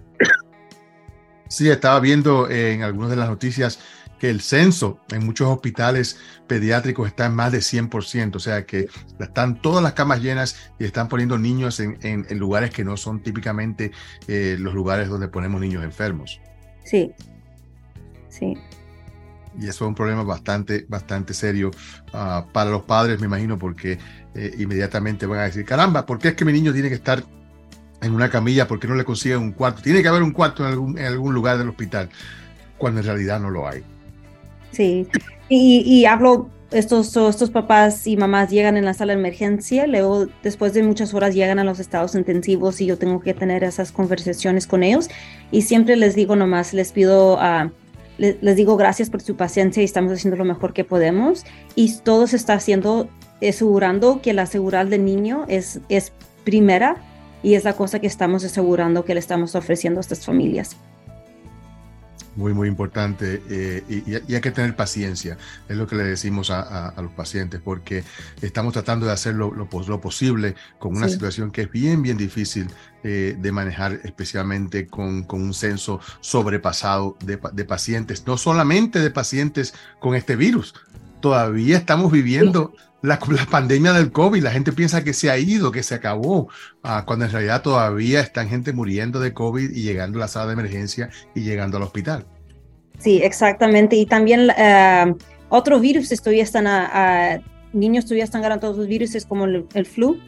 Sí, 1.48 1.70
estaba 1.70 1.98
viendo 2.02 2.50
en 2.50 2.84
algunas 2.84 3.10
de 3.10 3.16
las 3.16 3.30
noticias 3.30 3.80
que 4.20 4.30
el 4.30 4.42
censo 4.42 5.00
en 5.12 5.26
muchos 5.26 5.48
hospitales 5.48 6.20
pediátricos 6.46 7.08
está 7.08 7.28
en 7.28 7.36
más 7.36 7.54
de 7.54 7.60
100%, 7.60 8.36
o 8.36 8.40
sea 8.40 8.66
que 8.66 8.88
están 9.18 9.62
todas 9.62 9.82
las 9.82 9.94
camas 9.94 10.22
llenas 10.22 10.58
y 10.78 10.84
están 10.84 11.08
poniendo 11.08 11.38
niños 11.38 11.80
en, 11.80 11.98
en, 12.02 12.38
lugares 12.38 12.72
que 12.72 12.84
no 12.84 12.98
son 12.98 13.24
típicamente 13.24 13.94
eh, 14.28 14.58
los 14.60 14.74
lugares 14.74 15.08
donde 15.08 15.30
ponemos 15.30 15.62
niños 15.62 15.86
enfermos. 15.86 16.42
Sí, 16.84 17.14
sí. 18.28 18.58
Y 19.58 19.64
eso 19.64 19.86
es 19.86 19.90
un 19.90 19.96
problema 19.96 20.24
bastante, 20.24 20.86
bastante 20.88 21.34
serio 21.34 21.72
uh, 22.14 22.50
para 22.52 22.70
los 22.70 22.84
padres, 22.84 23.20
me 23.20 23.26
imagino, 23.26 23.58
porque 23.58 23.98
eh, 24.42 24.56
inmediatamente 24.58 25.26
van 25.26 25.40
a 25.40 25.44
decir, 25.44 25.66
caramba, 25.66 26.06
¿por 26.06 26.18
qué 26.18 26.30
es 26.30 26.34
que 26.34 26.46
mi 26.46 26.54
niño 26.54 26.72
tiene 26.72 26.88
que 26.88 26.96
estar 26.96 27.22
en 28.02 28.16
una 28.16 28.30
camilla? 28.30 28.70
¿Por 28.70 28.80
qué 28.80 28.88
no 28.88 28.96
le 28.96 29.04
consiguen 29.04 29.40
un 29.40 29.52
cuarto? 29.52 29.82
Tiene 29.82 30.02
que 30.02 30.08
haber 30.08 30.24
un 30.24 30.32
cuarto 30.32 30.66
en 30.66 30.98
algún, 31.06 31.34
lugar 31.34 31.58
del 31.58 31.68
hospital, 31.68 32.10
cuando 32.78 33.02
en 33.02 33.06
realidad 33.06 33.42
no 33.42 33.50
lo 33.50 33.68
hay. 33.68 33.84
Sí, 34.72 35.06
y, 35.50 36.06
hablo, 36.06 36.50
estos, 36.72 37.18
estos 37.18 37.50
papás 37.50 38.08
y 38.08 38.16
mamás 38.16 38.50
llegan 38.50 38.78
en 38.78 38.86
la 38.86 38.94
sala 38.94 39.12
de 39.12 39.20
emergencia, 39.20 39.88
luego 39.88 40.28
después 40.42 40.74
de 40.74 40.84
muchas 40.84 41.14
horas 41.14 41.36
llegan 41.36 41.60
a 41.60 41.66
los 41.66 41.82
estados 41.82 42.16
intensivos 42.16 42.80
y 42.80 42.86
yo 42.86 42.98
tengo 42.98 43.20
que 43.20 43.34
tener 43.34 43.66
esas 43.66 43.92
conversaciones 43.92 44.68
con 44.68 44.84
ellos 44.84 45.10
y 45.52 45.64
siempre 45.64 45.98
les 45.98 46.16
digo 46.16 46.38
nomás, 46.38 46.74
les 46.74 46.94
pido 46.94 47.42
a... 47.42 47.74
les, 48.18 48.56
digo 48.56 48.78
gracias 48.78 49.10
por 49.10 49.20
su 49.20 49.36
paciencia 49.36 49.82
y 49.82 49.86
estamos 49.86 50.14
haciendo 50.14 50.38
lo 50.38 50.46
mejor 50.46 50.72
que 50.72 50.86
podemos 50.86 51.44
y 51.76 51.98
todo 51.98 52.26
se 52.26 52.38
está 52.38 52.54
haciendo 52.54 53.10
asegurando 53.48 54.22
que 54.22 54.34
la 54.34 54.46
seguridad 54.46 54.86
del 54.86 55.06
niño 55.06 55.46
es, 55.48 55.80
es 55.90 56.12
primera 56.44 56.98
y 57.44 57.56
es 57.56 57.64
la 57.64 57.74
cosa 57.74 58.00
que 58.00 58.08
estamos 58.08 58.44
asegurando 58.44 59.06
que 59.06 59.14
le 59.14 59.20
estamos 59.20 59.56
ofreciendo 59.56 60.00
a 60.00 60.02
estas 60.02 60.26
familias. 60.26 60.76
Muy, 62.36 62.54
muy 62.54 62.70
importante 62.70 63.42
eh, 63.50 63.84
y, 63.90 64.34
hay 64.34 64.42
que 64.42 64.52
tener 64.52 64.76
paciencia, 64.76 65.38
es 65.68 65.76
lo 65.76 65.88
que 65.88 65.96
le 65.96 66.04
decimos 66.04 66.52
a, 66.52 66.94
los 67.02 67.12
pacientes, 67.12 67.60
porque 67.62 68.04
estamos 68.42 68.72
tratando 68.72 69.08
de 69.08 69.12
hacer 69.12 69.36
lo, 69.36 69.52
lo, 69.52 69.68
posible 70.00 70.56
con 70.78 70.96
una 70.96 71.10
situación 71.10 71.52
que 71.52 71.64
es 71.64 71.72
bien, 71.72 72.02
bien 72.02 72.18
difícil 72.18 72.68
eh, 73.04 73.36
de 73.38 73.52
manejar, 73.52 74.00
especialmente 74.04 74.88
con, 74.88 75.24
con 75.24 75.42
un 75.42 75.54
censo 75.54 76.00
sobrepasado 76.22 77.18
de, 77.26 77.40
de, 77.52 77.66
pacientes, 77.66 78.26
no 78.26 78.38
solamente 78.38 79.00
de 79.00 79.12
pacientes 79.12 79.74
con 80.00 80.16
este 80.16 80.38
virus, 80.38 80.76
todavía 81.20 81.78
estamos 81.78 82.12
viviendo 82.12 82.74
la, 83.02 83.20
pandemia 83.50 83.94
del 83.94 84.12
COVID, 84.12 84.44
la 84.44 84.52
gente 84.52 84.72
piensa 84.72 85.04
que 85.04 85.14
se 85.14 85.30
ha 85.30 85.38
ido, 85.38 85.72
que 85.72 85.84
se 85.84 85.96
acabó, 85.96 86.50
ah, 86.84 87.04
cuando 87.06 87.26
en 87.26 87.32
realidad 87.32 87.62
todavía 87.62 88.20
están 88.20 88.50
gente 88.50 88.74
muriendo 88.74 89.20
de 89.20 89.34
COVID 89.34 89.70
y 89.72 89.82
llegando 89.82 90.20
a 90.20 90.22
la 90.22 90.28
sala 90.28 90.48
de 90.48 90.54
emergencia 90.54 91.10
y 91.34 91.42
llegando 91.42 91.78
al 91.78 91.84
hospital. 91.84 92.26
Sí, 92.98 93.22
exactamente. 93.24 93.96
Y 93.96 94.06
también 94.06 94.50
uh, 94.50 95.18
otros 95.50 95.82
virus 95.82 96.10
todavía 96.10 96.44
están, 96.44 96.68
a, 96.68 97.40
niños 97.72 98.06
todavía 98.06 98.26
están 98.26 98.42
ganando 98.42 98.68
todos 98.68 98.78
los 98.78 98.88
virus, 98.88 99.26
como 99.26 99.46
el, 99.46 99.86
flu, 99.86 100.20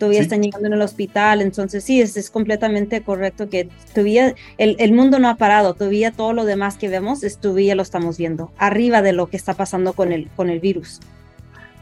todavía 0.00 0.22
están 0.22 0.42
llegando 0.42 0.66
en 0.66 0.72
el 0.72 0.82
hospital. 0.82 1.42
Entonces, 1.42 1.84
sí, 1.84 2.00
es, 2.00 2.16
es 2.16 2.30
completamente 2.30 3.02
correcto 3.02 3.48
que 3.48 3.68
todavía 3.94 4.34
el, 4.58 4.74
el, 4.80 4.92
mundo 4.92 5.20
no 5.20 5.28
ha 5.28 5.36
parado, 5.36 5.74
todavía 5.74 6.10
todo 6.10 6.32
lo 6.32 6.44
demás 6.44 6.76
que 6.76 6.88
vemos, 6.88 7.20
todavía 7.40 7.76
lo 7.76 7.82
estamos 7.82 8.16
viendo, 8.16 8.50
arriba 8.56 9.02
de 9.02 9.12
lo 9.12 9.28
que 9.28 9.36
está 9.36 9.54
pasando 9.54 9.92
con 9.92 10.10
el, 10.10 10.28
con 10.34 10.50
el 10.50 10.58
virus. 10.58 10.98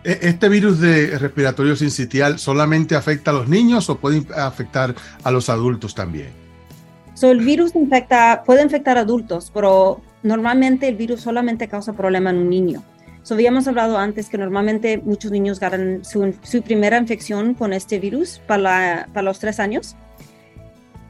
¿E-, 0.04 0.18
¿Este 0.22 0.50
virus 0.50 0.80
de 0.80 1.16
respiratorio 1.18 1.76
sincitial 1.76 2.38
solamente 2.38 2.96
afecta 2.96 3.30
a 3.30 3.34
los 3.34 3.48
niños 3.48 3.88
o 3.88 3.98
puede 3.98 4.22
afectar 4.36 4.94
a 5.22 5.30
los 5.30 5.48
adultos 5.48 5.94
también? 5.94 6.28
So, 7.14 7.30
el 7.30 7.40
virus 7.40 7.74
infecta, 7.74 8.42
puede 8.44 8.62
infectar 8.62 8.98
a 8.98 9.00
adultos, 9.00 9.50
pero 9.54 10.02
normalmente 10.22 10.88
el 10.88 10.96
virus 10.96 11.22
solamente 11.22 11.68
causa 11.68 11.92
problema 11.94 12.30
en 12.30 12.36
un 12.36 12.50
niño. 12.50 12.82
So, 13.28 13.34
habíamos 13.34 13.68
hablado 13.68 13.98
antes 13.98 14.30
que 14.30 14.38
normalmente 14.38 14.96
muchos 15.04 15.30
niños 15.30 15.60
ganan 15.60 16.02
su, 16.02 16.32
primera 16.62 16.96
infección 16.96 17.52
con 17.52 17.74
este 17.74 17.98
virus 17.98 18.40
para, 18.46 19.06
para 19.12 19.22
los 19.22 19.38
tres 19.38 19.60
años. 19.60 19.96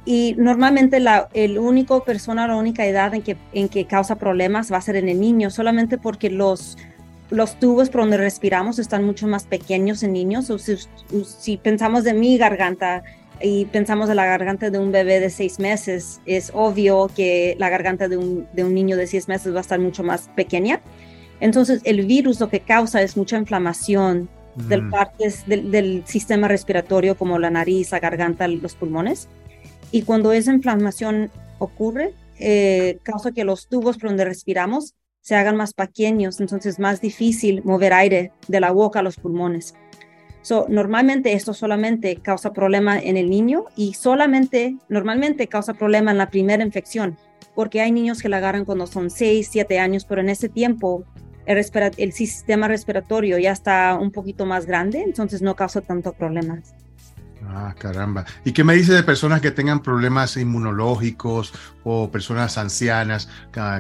Y 0.04 0.34
normalmente 0.36 0.98
la 0.98 1.28
el 1.32 1.60
único 1.60 2.02
persona, 2.02 2.48
la 2.48 2.56
única 2.56 2.84
edad 2.86 3.14
en 3.14 3.22
que, 3.22 3.36
en 3.52 3.68
que 3.68 3.84
causa 3.86 4.16
problemas 4.16 4.72
va 4.72 4.78
a 4.78 4.80
ser 4.80 4.96
en 4.96 5.08
el 5.08 5.20
niño, 5.20 5.50
solamente 5.50 5.96
porque 5.96 6.28
los 6.28 6.76
los 7.30 7.60
tubos 7.60 7.88
por 7.88 8.00
donde 8.00 8.16
respiramos 8.16 8.80
están 8.80 9.04
mucho 9.04 9.28
más 9.28 9.44
pequeños 9.46 10.02
en 10.02 10.12
niños. 10.12 10.50
O 10.50 10.58
si, 10.58 11.56
pensamos 11.58 12.02
de 12.02 12.14
mi 12.14 12.36
garganta 12.36 13.04
y 13.40 13.66
pensamos 13.66 14.08
de 14.08 14.16
la 14.16 14.26
garganta 14.26 14.70
de 14.70 14.80
un 14.80 14.90
bebé 14.90 15.20
de 15.20 15.30
seis 15.30 15.60
meses, 15.60 16.20
es 16.26 16.50
obvio 16.52 17.08
que 17.14 17.54
la 17.60 17.68
garganta 17.68 18.08
de 18.08 18.16
un, 18.16 18.48
niño 18.56 18.96
de 18.96 19.06
seis 19.06 19.28
meses 19.28 19.54
va 19.54 19.58
a 19.58 19.60
estar 19.60 19.78
mucho 19.78 20.02
más 20.02 20.28
pequeña. 20.34 20.80
Entonces, 21.40 21.80
el 21.84 22.04
virus 22.06 22.40
lo 22.40 22.48
que 22.48 22.60
causa 22.60 23.02
es 23.02 23.16
mucha 23.16 23.36
inflamación 23.36 24.28
del 24.66 24.82
mm. 24.82 24.90
partes 24.90 25.44
del, 25.46 26.02
sistema 26.06 26.48
respiratorio, 26.48 27.16
como 27.16 27.38
la 27.38 27.50
nariz, 27.50 27.92
la 27.92 28.00
garganta, 28.00 28.48
los 28.48 28.74
pulmones. 28.74 29.28
Y 29.92 30.02
cuando 30.02 30.32
esa 30.32 30.52
inflamación 30.52 31.30
ocurre, 31.58 32.14
eh, 32.38 32.98
causa 33.02 33.32
que 33.32 33.44
los 33.44 33.68
tubos 33.68 33.98
por 33.98 34.10
donde 34.10 34.24
respiramos 34.24 34.94
se 35.20 35.36
hagan 35.36 35.56
más 35.56 35.74
pequeños, 35.74 36.40
entonces 36.40 36.74
es 36.74 36.78
más 36.78 37.00
difícil 37.00 37.62
mover 37.64 37.92
aire 37.92 38.32
de 38.46 38.60
la 38.60 38.72
boca 38.72 39.00
a 39.00 39.02
los 39.02 39.16
pulmones. 39.16 39.74
So, 40.42 40.66
normalmente 40.68 41.32
esto 41.32 41.52
solamente 41.52 42.16
causa 42.16 42.52
problema 42.52 42.98
en 42.98 43.16
el 43.16 43.28
niño 43.28 43.66
y 43.76 43.94
solamente, 43.94 44.76
normalmente 44.88 45.46
causa 45.46 45.74
problema 45.74 46.12
en 46.12 46.18
la 46.18 46.30
primera 46.30 46.64
infección, 46.64 47.18
porque 47.54 47.80
hay 47.80 47.92
niños 47.92 48.22
que 48.22 48.28
la 48.28 48.38
agarran 48.38 48.64
cuando 48.64 48.86
son 48.86 49.10
6, 49.10 49.48
7 49.50 49.78
años, 49.78 50.06
pero 50.06 50.20
en 50.20 50.30
ese 50.30 50.48
tiempo 50.48 51.04
el, 51.48 51.92
el 51.96 52.12
sistema 52.12 52.68
respiratorio 52.68 53.38
ya 53.38 53.52
está 53.52 53.98
un 54.00 54.10
poquito 54.10 54.46
más 54.46 54.66
grande, 54.66 55.02
entonces 55.02 55.42
no 55.42 55.56
causa 55.56 55.80
tanto 55.80 56.12
problemas. 56.12 56.74
Ah, 57.46 57.74
caramba. 57.78 58.24
¿Y 58.44 58.52
qué 58.52 58.64
me 58.64 58.74
dice 58.74 58.92
de 58.92 59.02
personas 59.02 59.40
que 59.40 59.50
tengan 59.50 59.82
problemas 59.82 60.36
inmunológicos 60.36 61.52
o 61.84 62.10
personas 62.10 62.58
ancianas 62.58 63.28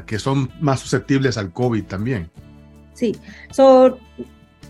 que 0.06 0.18
son 0.18 0.50
más 0.60 0.80
susceptibles 0.80 1.36
al 1.36 1.52
COVID 1.52 1.84
también? 1.84 2.30
Sí, 2.94 3.16
so, 3.50 3.98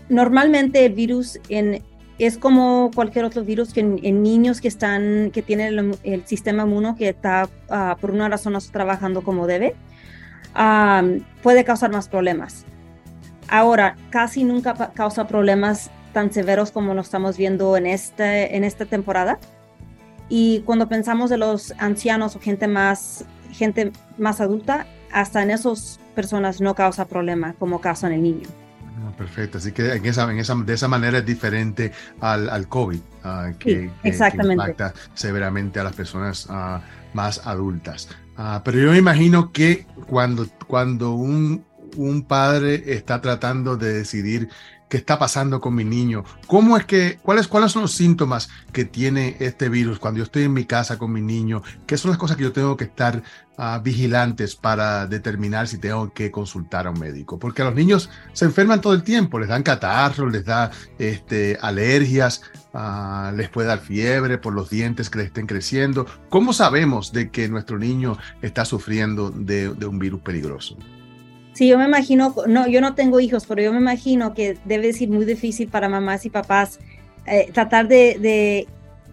normalmente 0.09 0.85
el 0.85 0.93
virus 0.93 1.39
en, 1.49 1.83
es 2.17 2.37
como 2.37 2.91
cualquier 2.93 3.25
otro 3.25 3.43
virus 3.43 3.73
que 3.73 3.79
en, 3.79 4.23
niños 4.23 4.59
que 4.59 4.67
están, 4.67 5.31
que 5.31 5.41
tienen 5.41 5.95
el, 6.03 6.25
sistema 6.25 6.63
inmuno 6.63 6.95
que 6.95 7.09
está 7.09 7.49
ah, 7.69 7.97
por 7.99 8.11
una 8.11 8.27
razón 8.27 8.53
no 8.53 8.59
está 8.59 8.73
trabajando 8.73 9.21
como 9.21 9.47
debe, 9.47 9.75
ah, 10.53 11.03
puede 11.41 11.63
causar 11.63 11.91
más 11.91 12.09
problemas. 12.09 12.65
Ahora, 13.49 13.95
casi 14.09 14.43
nunca 14.43 14.91
causa 14.93 15.27
problemas 15.27 15.89
tan 16.13 16.31
severos 16.31 16.71
como 16.71 16.93
lo 16.93 17.01
estamos 17.01 17.37
viendo 17.37 17.77
en, 17.77 17.85
este, 17.85 18.55
en 18.55 18.63
esta 18.63 18.85
temporada. 18.85 19.39
Y 20.27 20.61
cuando 20.61 20.87
pensamos 20.87 21.29
de 21.29 21.37
los 21.37 21.73
ancianos 21.79 22.35
o 22.35 22.39
gente 22.39 22.67
más, 22.67 23.25
gente 23.51 23.91
más 24.17 24.41
adulta, 24.41 24.85
hasta 25.11 25.41
en 25.41 25.51
esas 25.51 25.99
personas 26.15 26.61
no 26.61 26.75
causa 26.75 27.05
problema 27.05 27.53
como 27.57 27.81
causa 27.81 28.07
en 28.07 28.13
el 28.13 28.23
niño. 28.23 28.47
Ah, 29.01 29.11
perfecto, 29.17 29.57
así 29.57 29.71
que 29.71 29.93
en 29.93 30.05
esa, 30.05 30.29
en 30.29 30.37
esa, 30.39 30.55
de 30.55 30.73
esa 30.73 30.87
manera 30.87 31.19
es 31.19 31.25
diferente 31.25 31.91
al, 32.19 32.49
al 32.49 32.67
COVID, 32.67 32.99
ah, 33.23 33.51
que, 33.57 33.89
impacta 34.03 34.93
severamente 35.13 35.79
a 35.79 35.83
las 35.83 35.93
personas 35.93 36.47
ah, 36.49 36.81
más 37.13 37.45
adultas. 37.47 38.09
pero 38.63 38.77
yo 38.77 38.91
me 38.91 38.97
imagino 38.97 39.51
que 39.51 39.85
cuando, 40.07 40.45
cuando 40.67 41.13
un, 41.13 41.65
un 42.07 42.23
padre 42.23 42.93
está 42.93 43.21
tratando 43.21 43.75
de 43.75 43.93
decidir 43.93 44.49
qué 44.89 44.97
está 44.97 45.19
pasando 45.19 45.61
con 45.61 45.75
mi 45.75 45.83
niño, 45.83 46.23
cómo 46.47 46.75
es 46.75 46.85
cuáles, 47.21 47.47
cuáles 47.47 47.71
son 47.71 47.83
los 47.83 47.93
síntomas 47.93 48.49
que 48.73 48.85
tiene 48.85 49.37
este 49.39 49.69
virus 49.69 49.99
cuando 49.99 50.17
yo 50.17 50.23
estoy 50.23 50.43
en 50.43 50.53
mi 50.53 50.65
casa 50.65 50.97
con 50.97 51.13
mi 51.13 51.21
niño, 51.21 51.61
qué 51.85 51.95
son 51.95 52.09
las 52.09 52.17
cosas 52.17 52.37
que 52.37 52.43
yo 52.43 52.51
tengo 52.51 52.75
que 52.75 52.85
estar 52.85 53.21
uh, 53.57 53.79
vigilantes 53.83 54.55
para 54.55 55.05
determinar 55.05 55.67
si 55.67 55.77
tengo 55.77 56.11
que 56.11 56.31
consultar 56.31 56.87
a 56.87 56.89
un 56.89 56.99
médico, 56.99 57.37
porque 57.37 57.63
los 57.63 57.75
niños 57.75 58.09
se 58.33 58.45
enferman 58.45 58.81
todo 58.81 58.93
el 58.93 59.03
tiempo, 59.03 59.39
les 59.39 59.49
dan 59.49 59.61
catarros, 59.61 60.31
les 60.31 60.43
da 60.43 60.71
este, 60.97 61.57
alergias, 61.61 62.41
uh, 62.73 63.35
les 63.35 63.49
puede 63.49 63.67
dar 63.67 63.79
fiebre 63.79 64.39
por 64.39 64.53
los 64.53 64.71
dientes 64.71 65.11
que 65.11 65.19
le 65.19 65.25
estén 65.25 65.45
creciendo. 65.45 66.07
¿Cómo 66.29 66.51
sabemos 66.51 67.13
de 67.13 67.29
que 67.29 67.47
nuestro 67.47 67.77
niño 67.77 68.17
está 68.41 68.65
sufriendo 68.65 69.29
de 69.29 69.69
un 69.85 69.99
virus 69.99 70.21
peligroso? 70.21 70.77
Sí, 71.59 71.67
yo 71.67 71.77
me 71.77 71.83
imagino, 71.83 72.33
no, 72.47 72.69
yo 72.69 72.79
no 72.79 72.95
tengo 72.95 73.19
hijos, 73.19 73.45
pero 73.45 73.61
yo 73.61 73.73
me 73.73 73.79
imagino 73.79 74.33
que 74.33 74.57
debe 74.63 74.93
ser 74.93 75.09
muy 75.09 75.25
difícil 75.25 75.67
para 75.67 75.89
mamás 75.89 76.25
y 76.25 76.29
papás 76.29 76.79
eh, 77.27 77.49
tratar 77.53 77.89
de, 77.89 78.65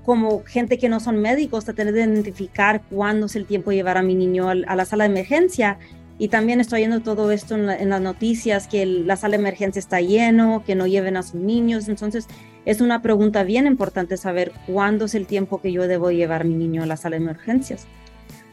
como 0.04 0.44
gente 0.44 0.78
que 0.78 0.88
no 0.88 1.00
son 1.00 1.16
médicos, 1.16 1.64
tratar 1.64 1.90
de 1.90 1.98
identificar 1.98 2.82
cuándo 2.88 3.26
es 3.26 3.34
el 3.34 3.46
tiempo 3.46 3.70
de 3.70 3.78
llevar 3.78 3.98
a 3.98 4.02
mi 4.02 4.14
niño 4.14 4.48
a, 4.48 4.54
la 4.54 4.84
sala 4.84 5.02
de 5.02 5.10
emergencia. 5.10 5.80
Y 6.20 6.28
también 6.28 6.60
estoy 6.60 6.82
viendo 6.82 7.00
todo 7.00 7.32
esto 7.32 7.56
en, 7.56 7.88
las 7.90 8.00
noticias, 8.00 8.68
que 8.68 8.86
la 8.86 9.16
sala 9.16 9.36
de 9.36 9.42
emergencia 9.42 9.80
está 9.80 10.00
lleno, 10.00 10.62
que 10.64 10.76
no 10.76 10.86
lleven 10.86 11.16
a 11.16 11.24
sus 11.24 11.40
niños. 11.40 11.88
Entonces, 11.88 12.28
es 12.64 12.80
una 12.80 13.02
pregunta 13.02 13.42
bien 13.42 13.66
importante 13.66 14.16
saber 14.16 14.52
cuándo 14.68 15.06
es 15.06 15.16
el 15.16 15.26
tiempo 15.26 15.60
que 15.60 15.72
yo 15.72 15.88
debo 15.88 16.12
llevar 16.12 16.42
a 16.42 16.44
mi 16.44 16.54
niño 16.54 16.84
a 16.84 16.86
la 16.86 16.96
sala 16.96 17.16
de 17.16 17.24
emergencias. 17.24 17.88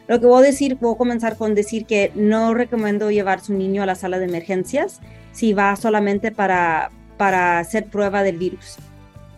Lo 0.06 0.20
que 0.20 0.26
voy 0.26 0.42
a 0.42 0.46
decir, 0.46 0.76
puedo 0.76 0.96
comenzar 0.96 1.36
con 1.36 1.54
decir 1.54 1.86
que 1.86 2.12
no 2.14 2.52
recomiendo 2.52 3.10
llevar 3.10 3.40
su 3.40 3.54
niño 3.54 3.82
a 3.82 3.86
la 3.86 3.94
sala 3.94 4.18
de 4.18 4.26
emergencias 4.26 5.00
si 5.32 5.54
va 5.54 5.74
solamente 5.76 6.30
para, 6.30 6.90
para 7.16 7.58
hacer 7.58 7.86
prueba 7.86 8.22
del 8.22 8.36
virus. 8.36 8.76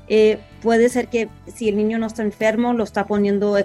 Eh, 0.09 0.39
puede 0.63 0.89
ser 0.89 1.09
que 1.09 1.29
si 1.47 1.69
el 1.69 1.77
niño 1.77 1.99
no 1.99 2.07
está 2.07 2.23
enfermo, 2.23 2.73
lo 2.73 2.85
está 2.85 3.07
poniendo, 3.07 3.57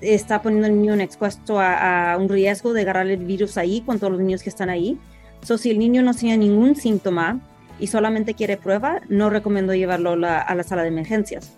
está 0.00 0.42
poniendo 0.42 0.68
el 0.68 0.80
niño 0.80 0.94
expuesto 0.94 1.58
a, 1.60 2.16
un 2.18 2.28
riesgo 2.28 2.72
de 2.72 2.82
agarrar 2.82 3.08
el 3.08 3.24
virus 3.24 3.56
ahí 3.56 3.80
con 3.80 3.98
todos 3.98 4.12
los 4.12 4.20
niños 4.20 4.42
que 4.42 4.50
están 4.50 4.70
ahí. 4.70 4.98
So, 5.42 5.58
si 5.58 5.70
el 5.70 5.78
niño 5.78 6.02
no 6.02 6.14
tiene 6.14 6.38
ningún 6.38 6.76
síntoma 6.76 7.40
y 7.78 7.88
solamente 7.88 8.34
quiere 8.34 8.56
prueba, 8.56 9.00
no 9.08 9.30
recomiendo 9.30 9.74
llevarlo 9.74 10.12
a 10.12 10.54
la 10.54 10.62
sala 10.62 10.82
de 10.82 10.88
emergencias. 10.88 11.52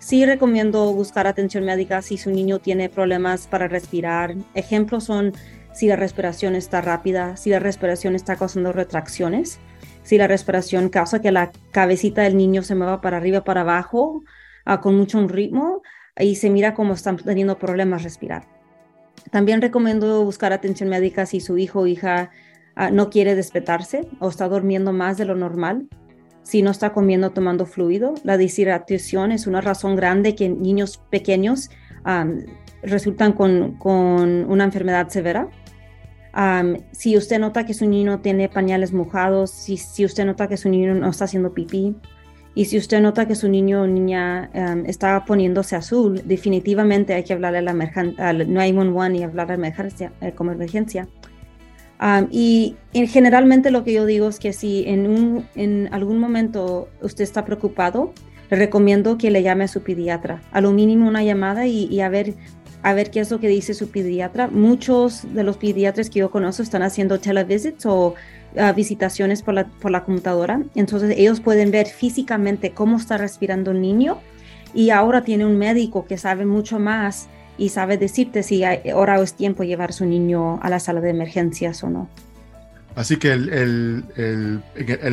Sí 0.00 0.24
recomiendo 0.24 0.94
buscar 0.94 1.26
atención 1.26 1.64
médica 1.66 2.00
si 2.00 2.16
su 2.16 2.30
niño 2.30 2.58
tiene 2.58 2.88
problemas 2.88 3.46
para 3.46 3.68
respirar. 3.68 4.34
Ejemplos 4.54 5.04
son 5.04 5.34
si 5.74 5.88
la 5.88 5.96
respiración 5.96 6.56
está 6.56 6.80
rápida, 6.80 7.36
si 7.36 7.50
la 7.50 7.58
respiración 7.58 8.14
está 8.14 8.36
causando 8.36 8.72
retracciones, 8.72 9.60
si 10.02 10.16
la 10.16 10.26
respiración 10.26 10.88
causa 10.88 11.20
que 11.20 11.30
la 11.30 11.52
cabecita 11.70 12.22
del 12.22 12.38
niño 12.38 12.62
se 12.62 12.74
mueva 12.74 13.02
para 13.02 13.18
arriba, 13.18 13.44
para 13.44 13.60
abajo, 13.60 14.24
ah, 14.64 14.80
con 14.80 14.96
mucho 14.96 15.24
ritmo, 15.28 15.82
y 16.18 16.36
se 16.36 16.48
mira 16.48 16.72
como 16.72 16.94
están 16.94 17.18
teniendo 17.18 17.58
problemas 17.58 18.02
respirar. 18.02 18.48
También 19.30 19.60
recomiendo 19.60 20.24
buscar 20.24 20.54
atención 20.54 20.88
médica 20.88 21.26
si 21.26 21.40
su 21.40 21.58
hijo 21.58 21.80
o 21.80 21.86
hija 21.86 22.30
ah, 22.74 22.90
no 22.90 23.10
quiere 23.10 23.34
despertarse 23.34 24.08
o 24.18 24.30
está 24.30 24.48
durmiendo 24.48 24.94
más 24.94 25.18
de 25.18 25.26
lo 25.26 25.36
normal 25.36 25.88
si 26.50 26.62
no 26.62 26.72
está 26.72 26.92
comiendo 26.92 27.30
tomando 27.30 27.64
fluido. 27.64 28.14
La 28.24 28.36
deshidratación 28.36 29.30
es 29.30 29.46
una 29.46 29.60
razón 29.60 29.94
grande 29.94 30.34
que 30.34 30.48
niños 30.48 31.00
pequeños 31.08 31.70
resultan 32.82 33.32
con, 33.34 33.76
una 34.48 34.64
enfermedad 34.64 35.08
severa. 35.10 35.48
si 36.90 37.16
usted 37.16 37.38
nota 37.38 37.64
que 37.64 37.72
su 37.72 37.86
niño 37.86 38.18
tiene 38.18 38.48
pañales 38.48 38.92
mojados, 38.92 39.52
si, 39.52 39.76
si, 39.76 40.04
usted 40.04 40.24
nota 40.24 40.48
que 40.48 40.56
su 40.56 40.68
niño 40.68 40.92
no 40.96 41.08
está 41.10 41.26
haciendo 41.26 41.54
pipí, 41.54 41.94
y 42.56 42.64
si 42.64 42.78
usted 42.78 43.00
nota 43.00 43.28
que 43.28 43.36
su 43.36 43.48
niño 43.48 43.82
o 43.82 43.86
niña 43.86 44.50
está 44.86 45.24
poniéndose 45.24 45.76
azul, 45.76 46.20
definitivamente 46.24 47.14
hay 47.14 47.22
que 47.22 47.32
hablarle 47.32 47.58
a 47.58 47.62
la 47.62 47.76
al 48.18 48.52
911 48.52 49.18
y 49.18 49.22
hablar 49.22 49.52
a 49.52 49.54
emergencia, 49.54 50.12
eh, 50.20 50.32
como 50.32 50.50
emergencia 50.50 51.06
y 52.30 52.76
generalmente 52.92 53.70
lo 53.70 53.84
que 53.84 53.92
yo 53.92 54.06
digo 54.06 54.28
es 54.28 54.38
que 54.38 54.52
si 54.52 54.84
en, 54.86 55.06
un, 55.06 55.46
en 55.54 55.88
algún 55.92 56.18
momento 56.18 56.88
usted 57.02 57.24
está 57.24 57.44
preocupado, 57.44 58.12
le 58.50 58.56
recomiendo 58.56 59.18
que 59.18 59.30
le 59.30 59.42
llame 59.42 59.64
a 59.64 59.68
su 59.68 59.82
pediatra. 59.82 60.42
A 60.50 60.60
lo 60.60 60.72
mínimo 60.72 61.06
una 61.06 61.22
llamada 61.22 61.66
y, 61.66 62.00
a, 62.00 62.08
ver, 62.08 62.34
a 62.82 62.94
ver 62.94 63.10
qué 63.10 63.20
es 63.20 63.30
lo 63.30 63.38
que 63.38 63.48
dice 63.48 63.74
su 63.74 63.90
pediatra. 63.90 64.48
Muchos 64.48 65.32
de 65.34 65.44
los 65.44 65.56
pediatras 65.56 66.10
que 66.10 66.20
yo 66.20 66.30
conozco 66.30 66.62
están 66.62 66.82
haciendo 66.82 67.20
televisits 67.20 67.86
o 67.86 68.14
ah, 68.56 68.72
visitaciones 68.72 69.42
por 69.42 69.54
la, 69.54 69.66
por 69.66 69.90
la 69.90 70.04
computadora. 70.04 70.62
Entonces 70.74 71.14
ellos 71.16 71.40
pueden 71.40 71.70
ver 71.70 71.86
físicamente 71.86 72.72
cómo 72.72 72.96
está 72.96 73.18
respirando 73.18 73.70
el 73.70 73.80
niño 73.80 74.18
y 74.74 74.90
ahora 74.90 75.22
tiene 75.22 75.46
un 75.46 75.56
médico 75.56 76.06
que 76.06 76.18
sabe 76.18 76.46
mucho 76.46 76.78
más 76.78 77.28
y 77.60 77.68
sabe 77.68 77.98
decirte 77.98 78.42
si 78.42 78.64
ahora 78.64 79.20
es 79.20 79.34
tiempo 79.34 79.62
de 79.62 79.68
llevar 79.68 79.90
a 79.90 79.92
su 79.92 80.06
niño 80.06 80.58
a 80.62 80.70
la 80.70 80.80
sala 80.80 81.02
de 81.02 81.10
emergencias 81.10 81.84
o 81.84 81.90
no. 81.90 82.08
Así 82.96 83.18
que 83.18 83.32
el, 83.32 84.64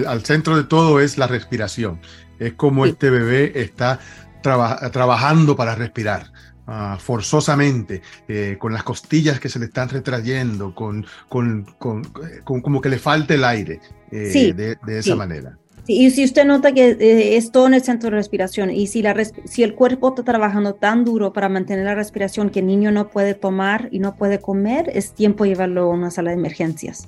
al 0.07 0.23
centro 0.23 0.55
de 0.55 0.63
todo 0.63 1.01
es 1.01 1.17
la 1.17 1.27
respiración. 1.27 1.99
Es 2.39 2.53
como 2.53 2.85
este 2.85 3.09
bebé 3.09 3.51
está 3.61 3.99
trabajando 4.41 5.57
para 5.57 5.75
respirar. 5.75 6.31
Ah, 6.69 6.97
forzosamente, 6.99 8.01
eh, 8.27 8.57
con 8.59 8.73
las 8.73 8.83
costillas 8.83 9.39
que 9.39 9.47
se 9.47 9.57
le 9.57 9.65
están 9.65 9.87
retrayendo, 9.87 10.75
con, 10.75 11.05
con, 11.29 11.63
con, 11.79 12.03
como 12.43 12.81
que 12.81 12.89
le 12.89 12.97
falta 12.97 13.33
el 13.33 13.45
aire 13.45 13.79
eh, 14.11 14.53
de, 14.53 14.77
de, 14.85 14.99
esa 14.99 15.15
manera 15.15 15.57
y 15.87 16.11
si 16.11 16.25
usted 16.25 16.45
nota 16.45 16.73
que 16.73 16.89
eh, 16.89 17.37
es 17.37 17.51
todo 17.51 17.67
en 17.67 17.73
el 17.73 17.81
centro 17.81 18.09
de 18.09 18.17
respiración 18.17 18.69
y 18.69 18.87
si, 18.87 19.01
la 19.01 19.15
si 19.45 19.63
el 19.63 19.73
cuerpo 19.73 20.09
está 20.09 20.23
trabajando 20.23 20.75
tan 20.75 21.05
duro 21.05 21.31
para 21.31 21.47
mantener 21.47 21.85
la 21.85 21.95
respiración 21.95 22.49
que 22.49 22.59
el 22.59 22.67
niño 22.67 22.91
no 22.91 23.09
puede 23.09 23.33
tomar 23.33 23.87
y 23.91 23.99
no 23.99 24.15
puede 24.15 24.39
comer, 24.39 24.91
es 24.93 25.13
tiempo 25.13 25.45
de 25.45 25.51
llevarlo 25.51 25.83
a 25.83 25.87
una 25.87 26.11
sala 26.11 26.31
de 26.31 26.37
emergencias. 26.37 27.07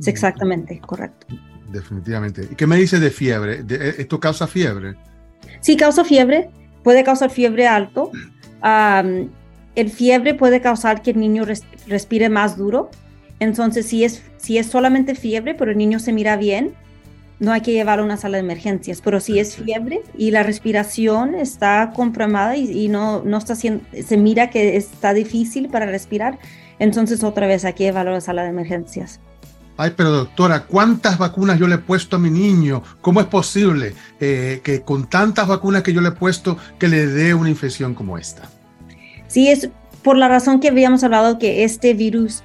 Es 0.00 0.08
exactamente 0.08 0.80
correcto. 0.80 1.26
Definitivamente. 1.70 2.48
¿Y 2.50 2.54
qué 2.56 2.66
me 2.66 2.76
dice 2.76 2.98
de 2.98 3.10
fiebre? 3.10 3.64
Eh, 3.68 3.94
¿Esto 3.98 4.18
causa 4.18 4.46
fiebre? 4.46 4.96
Sí, 5.60 5.76
causa 5.76 6.04
fiebre. 6.04 6.50
Puede 6.82 7.04
causar 7.04 7.30
fiebre 7.30 7.66
alto. 7.66 8.10
el 8.62 9.90
fiebre 9.90 10.34
puede 10.34 10.60
causar 10.60 11.02
que 11.02 11.12
el 11.12 11.20
niño 11.20 11.44
respire 11.86 12.28
más 12.28 12.56
duro. 12.56 12.90
Entonces, 13.38 13.86
si 13.86 14.04
es, 14.04 14.22
si 14.36 14.58
es 14.58 14.66
solamente 14.66 15.14
fiebre, 15.14 15.54
pero 15.54 15.70
el 15.70 15.78
niño 15.78 15.98
se 15.98 16.12
mira 16.12 16.36
bien, 16.36 16.74
no 17.38 17.52
hay 17.52 17.60
que 17.60 17.72
llevarlo 17.72 18.02
a 18.02 18.06
una 18.06 18.16
sala 18.16 18.38
de 18.38 18.44
emergencias, 18.44 19.00
pero 19.02 19.20
si 19.20 19.38
es 19.38 19.56
fiebre 19.56 20.02
y 20.16 20.30
la 20.30 20.42
respiración 20.42 21.34
está 21.34 21.92
comprimada 21.94 22.56
y, 22.56 22.88
no, 22.88 23.22
no 23.22 23.38
está 23.38 23.52
haciendo, 23.52 23.84
se 24.06 24.16
mira 24.16 24.50
que 24.50 24.76
está 24.76 25.12
difícil 25.12 25.68
para 25.68 25.86
respirar, 25.86 26.38
entonces 26.78 27.22
otra 27.22 27.46
vez 27.46 27.64
hay 27.64 27.74
que 27.74 27.84
llevarlo 27.84 28.12
a 28.12 28.14
la 28.14 28.20
sala 28.20 28.42
de 28.42 28.50
emergencias. 28.50 29.20
Ay, 29.78 29.92
pero 29.94 30.10
doctora, 30.10 30.64
¿cuántas 30.64 31.18
vacunas 31.18 31.58
yo 31.58 31.68
le 31.68 31.74
he 31.74 31.78
puesto 31.78 32.16
a 32.16 32.18
mi 32.18 32.30
niño? 32.30 32.82
¿Cómo 33.02 33.20
es 33.20 33.26
posible 33.26 33.94
eh, 34.20 34.60
que 34.64 34.80
con 34.80 35.06
tantas 35.08 35.46
vacunas 35.46 35.82
que 35.82 35.92
yo 35.92 36.00
le 36.00 36.08
he 36.08 36.12
puesto 36.12 36.56
que 36.78 36.88
le 36.88 37.06
dé 37.06 37.34
una 37.34 37.50
infección 37.50 37.94
como 37.94 38.16
esta? 38.16 38.48
Sí, 39.28 39.48
es 39.48 39.68
por 40.02 40.16
la 40.16 40.28
razón 40.28 40.60
que 40.60 40.68
habíamos 40.68 41.04
hablado 41.04 41.38
que 41.38 41.64
este 41.64 41.92
virus 41.92 42.42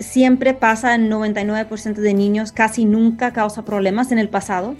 siempre 0.00 0.54
pasa 0.54 0.94
en 0.94 1.10
99% 1.10 1.94
de 1.94 2.14
niños, 2.14 2.52
casi 2.52 2.84
nunca 2.84 3.32
causa 3.32 3.64
problemas 3.64 4.12
en 4.12 4.18
el 4.18 4.28
pasado. 4.28 4.74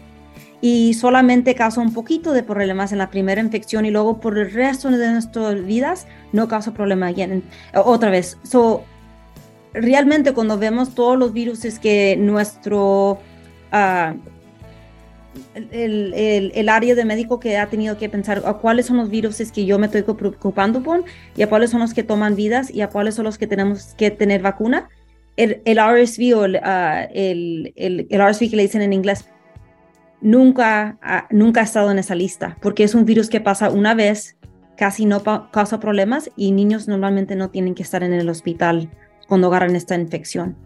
y 0.62 0.92
solamente 0.92 1.54
causa 1.54 1.80
un 1.80 1.94
poquito 1.94 2.34
de 2.34 2.42
problemas 2.42 2.92
en 2.92 2.98
la 2.98 3.08
primera 3.08 3.40
infección 3.40 3.86
y 3.86 3.90
luego 3.90 4.20
por 4.20 4.36
el 4.36 4.52
resto 4.52 4.90
de 4.90 5.10
nuestras 5.10 5.64
vidas 5.64 6.06
no 6.32 6.48
causa 6.48 6.74
problema 6.74 7.10
otra 7.72 8.10
vez. 8.10 8.36
So, 8.42 8.84
realmente 9.72 10.34
cuando 10.34 10.58
vemos 10.58 10.94
todos 10.94 11.18
los 11.18 11.32
virus 11.32 11.64
es 11.64 11.78
que 11.78 12.16
nuestro... 12.18 13.18
Uh, 13.72 14.18
el, 15.54 16.12
el, 16.14 16.52
el, 16.54 16.68
área 16.68 16.94
de 16.94 17.04
médico 17.04 17.38
que 17.38 17.56
ha 17.56 17.68
tenido 17.68 17.96
que 17.96 18.08
pensar 18.08 18.42
a 18.44 18.54
cuáles 18.54 18.86
son 18.86 18.96
los 18.96 19.10
virus 19.10 19.38
que 19.52 19.64
yo 19.64 19.78
me 19.78 19.86
estoy 19.86 20.02
preocupando 20.02 20.82
por 20.82 21.04
y 21.36 21.42
a 21.42 21.48
cuáles 21.48 21.70
son 21.70 21.80
los 21.80 21.94
que 21.94 22.02
toman 22.02 22.34
vidas 22.34 22.70
y 22.70 22.80
a 22.80 22.88
cuáles 22.88 23.14
son 23.14 23.24
los 23.24 23.38
que 23.38 23.46
tenemos 23.46 23.94
que 23.96 24.10
tener 24.10 24.42
vacuna. 24.42 24.88
El, 25.36 25.62
el 25.64 25.78
RSV 25.78 26.36
o 26.36 26.42
uh, 26.42 27.08
el, 27.14 27.72
el, 27.76 28.08
RSV 28.10 28.50
que 28.50 28.56
le 28.56 28.62
dicen 28.62 28.82
en 28.82 28.92
inglés 28.92 29.28
nunca, 30.20 30.98
nunca 31.30 31.60
ha 31.60 31.64
estado 31.64 31.90
en 31.90 31.98
esa 31.98 32.14
lista, 32.14 32.58
porque 32.60 32.84
es 32.84 32.94
un 32.94 33.04
virus 33.04 33.28
que 33.30 33.40
pasa 33.40 33.70
una 33.70 33.94
vez, 33.94 34.36
casi 34.76 35.06
no 35.06 35.22
causa 35.50 35.80
problemas 35.80 36.30
y 36.36 36.52
niños 36.52 36.88
normalmente 36.88 37.36
no 37.36 37.50
tienen 37.50 37.74
que 37.74 37.82
estar 37.82 38.02
en 38.02 38.12
el 38.12 38.28
hospital 38.28 38.90
cuando 39.28 39.48
agarran 39.48 39.76
esta 39.76 39.94
infección. 39.94 40.56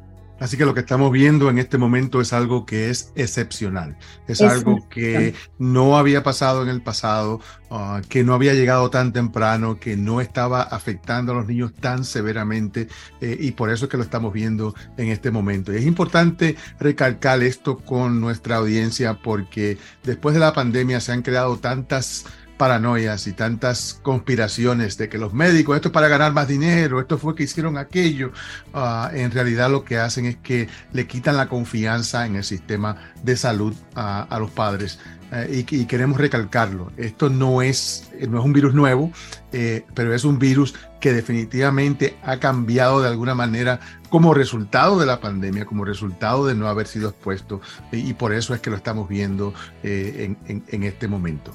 Así 0.40 0.56
que 0.56 0.64
lo 0.64 0.74
que 0.74 0.80
estamos 0.80 1.12
viendo 1.12 1.48
en 1.48 1.58
este 1.58 1.78
momento 1.78 2.20
es 2.20 2.32
algo 2.32 2.66
que 2.66 2.90
es 2.90 3.12
excepcional, 3.14 3.96
es, 4.26 4.40
algo 4.40 4.88
que 4.88 5.34
no 5.58 5.96
había 5.96 6.24
pasado 6.24 6.62
en 6.62 6.68
el 6.68 6.82
pasado, 6.82 7.40
ah, 7.70 8.02
que 8.08 8.24
no 8.24 8.34
había 8.34 8.52
llegado 8.52 8.90
tan 8.90 9.12
temprano, 9.12 9.78
que 9.78 9.96
no 9.96 10.20
estaba 10.20 10.62
afectando 10.62 11.32
a 11.32 11.36
los 11.36 11.46
niños 11.46 11.72
tan 11.74 12.04
severamente 12.04 12.88
eh, 13.20 13.36
y 13.40 13.52
por 13.52 13.70
eso 13.70 13.84
es 13.84 13.90
que 13.90 13.96
lo 13.96 14.02
estamos 14.02 14.32
viendo 14.32 14.74
en 14.96 15.08
este 15.08 15.30
momento. 15.30 15.72
Y 15.72 15.76
es 15.76 15.86
importante 15.86 16.56
recalcar 16.80 17.42
esto 17.42 17.78
con 17.78 18.20
nuestra 18.20 18.56
audiencia 18.56 19.14
porque 19.22 19.78
después 20.02 20.34
de 20.34 20.40
la 20.40 20.52
pandemia 20.52 21.00
se 21.00 21.12
han 21.12 21.22
creado 21.22 21.58
tantas 21.58 22.24
paranoias 22.56 23.26
y 23.26 23.32
tantas 23.32 24.00
conspiraciones 24.02 24.96
de 24.96 25.08
que 25.08 25.18
los 25.18 25.32
médicos, 25.32 25.76
esto 25.76 25.88
es 25.88 25.92
para 25.92 26.08
ganar 26.08 26.32
más 26.32 26.48
dinero, 26.48 27.00
esto 27.00 27.18
fue 27.18 27.34
que 27.34 27.44
hicieron 27.44 27.76
aquello, 27.76 28.32
ah, 28.72 29.10
en 29.12 29.30
realidad 29.30 29.70
lo 29.70 29.84
que 29.84 29.98
hacen 29.98 30.26
es 30.26 30.36
que 30.36 30.68
le 30.92 31.06
quitan 31.06 31.36
la 31.36 31.48
confianza 31.48 32.26
en 32.26 32.36
el 32.36 32.44
sistema 32.44 32.96
de 33.22 33.36
salud 33.36 33.74
a 33.94 34.38
los 34.38 34.50
padres. 34.50 34.98
Eh, 35.34 35.64
y, 35.68 35.84
queremos 35.86 36.18
recalcarlo, 36.18 36.92
esto 36.96 37.28
no 37.28 37.60
es, 37.60 38.08
no 38.28 38.38
es 38.38 38.44
un 38.44 38.52
virus 38.52 38.72
nuevo, 38.72 39.10
eh, 39.52 39.84
pero 39.94 40.14
es 40.14 40.24
un 40.24 40.38
virus 40.38 40.74
que 41.00 41.12
definitivamente 41.12 42.16
ha 42.22 42.38
cambiado 42.38 43.02
de 43.02 43.08
alguna 43.08 43.34
manera 43.34 43.80
como 44.10 44.32
resultado 44.32 44.98
de 44.98 45.06
la 45.06 45.20
pandemia, 45.20 45.64
como 45.64 45.84
resultado 45.84 46.46
de 46.46 46.54
no 46.54 46.68
haber 46.68 46.86
sido 46.86 47.08
expuesto, 47.08 47.60
y, 47.90 48.12
por 48.14 48.32
eso 48.32 48.54
es 48.54 48.60
que 48.60 48.70
lo 48.70 48.76
estamos 48.76 49.08
viendo 49.08 49.52
eh, 49.82 50.36
en, 50.46 50.62
en 50.68 50.82
este 50.84 51.08
momento. 51.08 51.52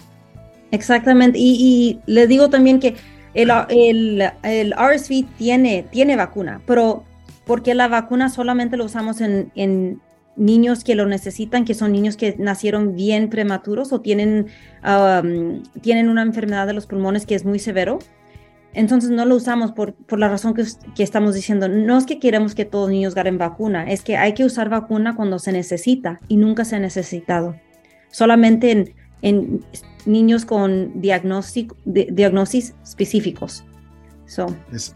Exactamente. 0.71 1.37
Y, 1.39 1.99
le 2.05 2.27
digo 2.27 2.49
también 2.49 2.79
que 2.79 2.95
el, 3.33 3.51
el, 3.69 4.23
el, 4.43 4.73
RSV 4.73 5.25
tiene, 5.37 5.85
tiene 5.91 6.15
vacuna, 6.15 6.61
pero 6.65 7.03
porque 7.45 7.73
la 7.73 7.87
vacuna 7.87 8.29
solamente 8.29 8.77
lo 8.77 8.85
usamos 8.85 9.21
en, 9.21 9.51
en, 9.55 10.01
niños 10.39 10.83
que 10.83 10.95
lo 10.95 11.05
necesitan, 11.05 11.65
que 11.65 11.73
son 11.73 11.91
niños 11.91 12.17
que 12.17 12.35
nacieron 12.39 12.95
bien 12.95 13.29
prematuros 13.29 13.91
o 13.91 14.01
tienen, 14.01 14.47
um, 14.83 15.61
tienen 15.81 16.09
una 16.09 16.21
enfermedad 16.21 16.65
de 16.65 16.73
los 16.73 16.87
pulmones 16.87 17.25
que 17.25 17.35
es 17.35 17.45
muy 17.45 17.59
severo. 17.59 17.99
Entonces 18.73 19.09
no 19.09 19.25
lo 19.25 19.35
usamos 19.35 19.71
por, 19.71 19.93
por 19.93 20.19
la 20.19 20.29
razón 20.29 20.53
que, 20.53 20.63
que, 20.95 21.03
estamos 21.03 21.35
diciendo. 21.35 21.67
No 21.67 21.97
es 21.97 22.05
que 22.05 22.19
queremos 22.19 22.55
que 22.55 22.65
todos 22.65 22.87
los 22.87 22.91
niños 22.91 23.15
ganen 23.15 23.37
vacuna, 23.37 23.91
es 23.91 24.01
que 24.01 24.15
hay 24.15 24.33
que 24.33 24.45
usar 24.45 24.69
vacuna 24.69 25.15
cuando 25.15 25.39
se 25.39 25.51
necesita 25.51 26.19
y 26.27 26.37
nunca 26.37 26.63
se 26.65 26.77
ha 26.77 26.79
necesitado. 26.79 27.55
Solamente 28.09 28.71
en, 28.71 28.93
en 29.21 29.65
niños 30.05 30.45
con 30.45 31.01
diagnóstico, 31.01 31.75
diagnosis 31.85 32.73
específicos. 32.83 33.63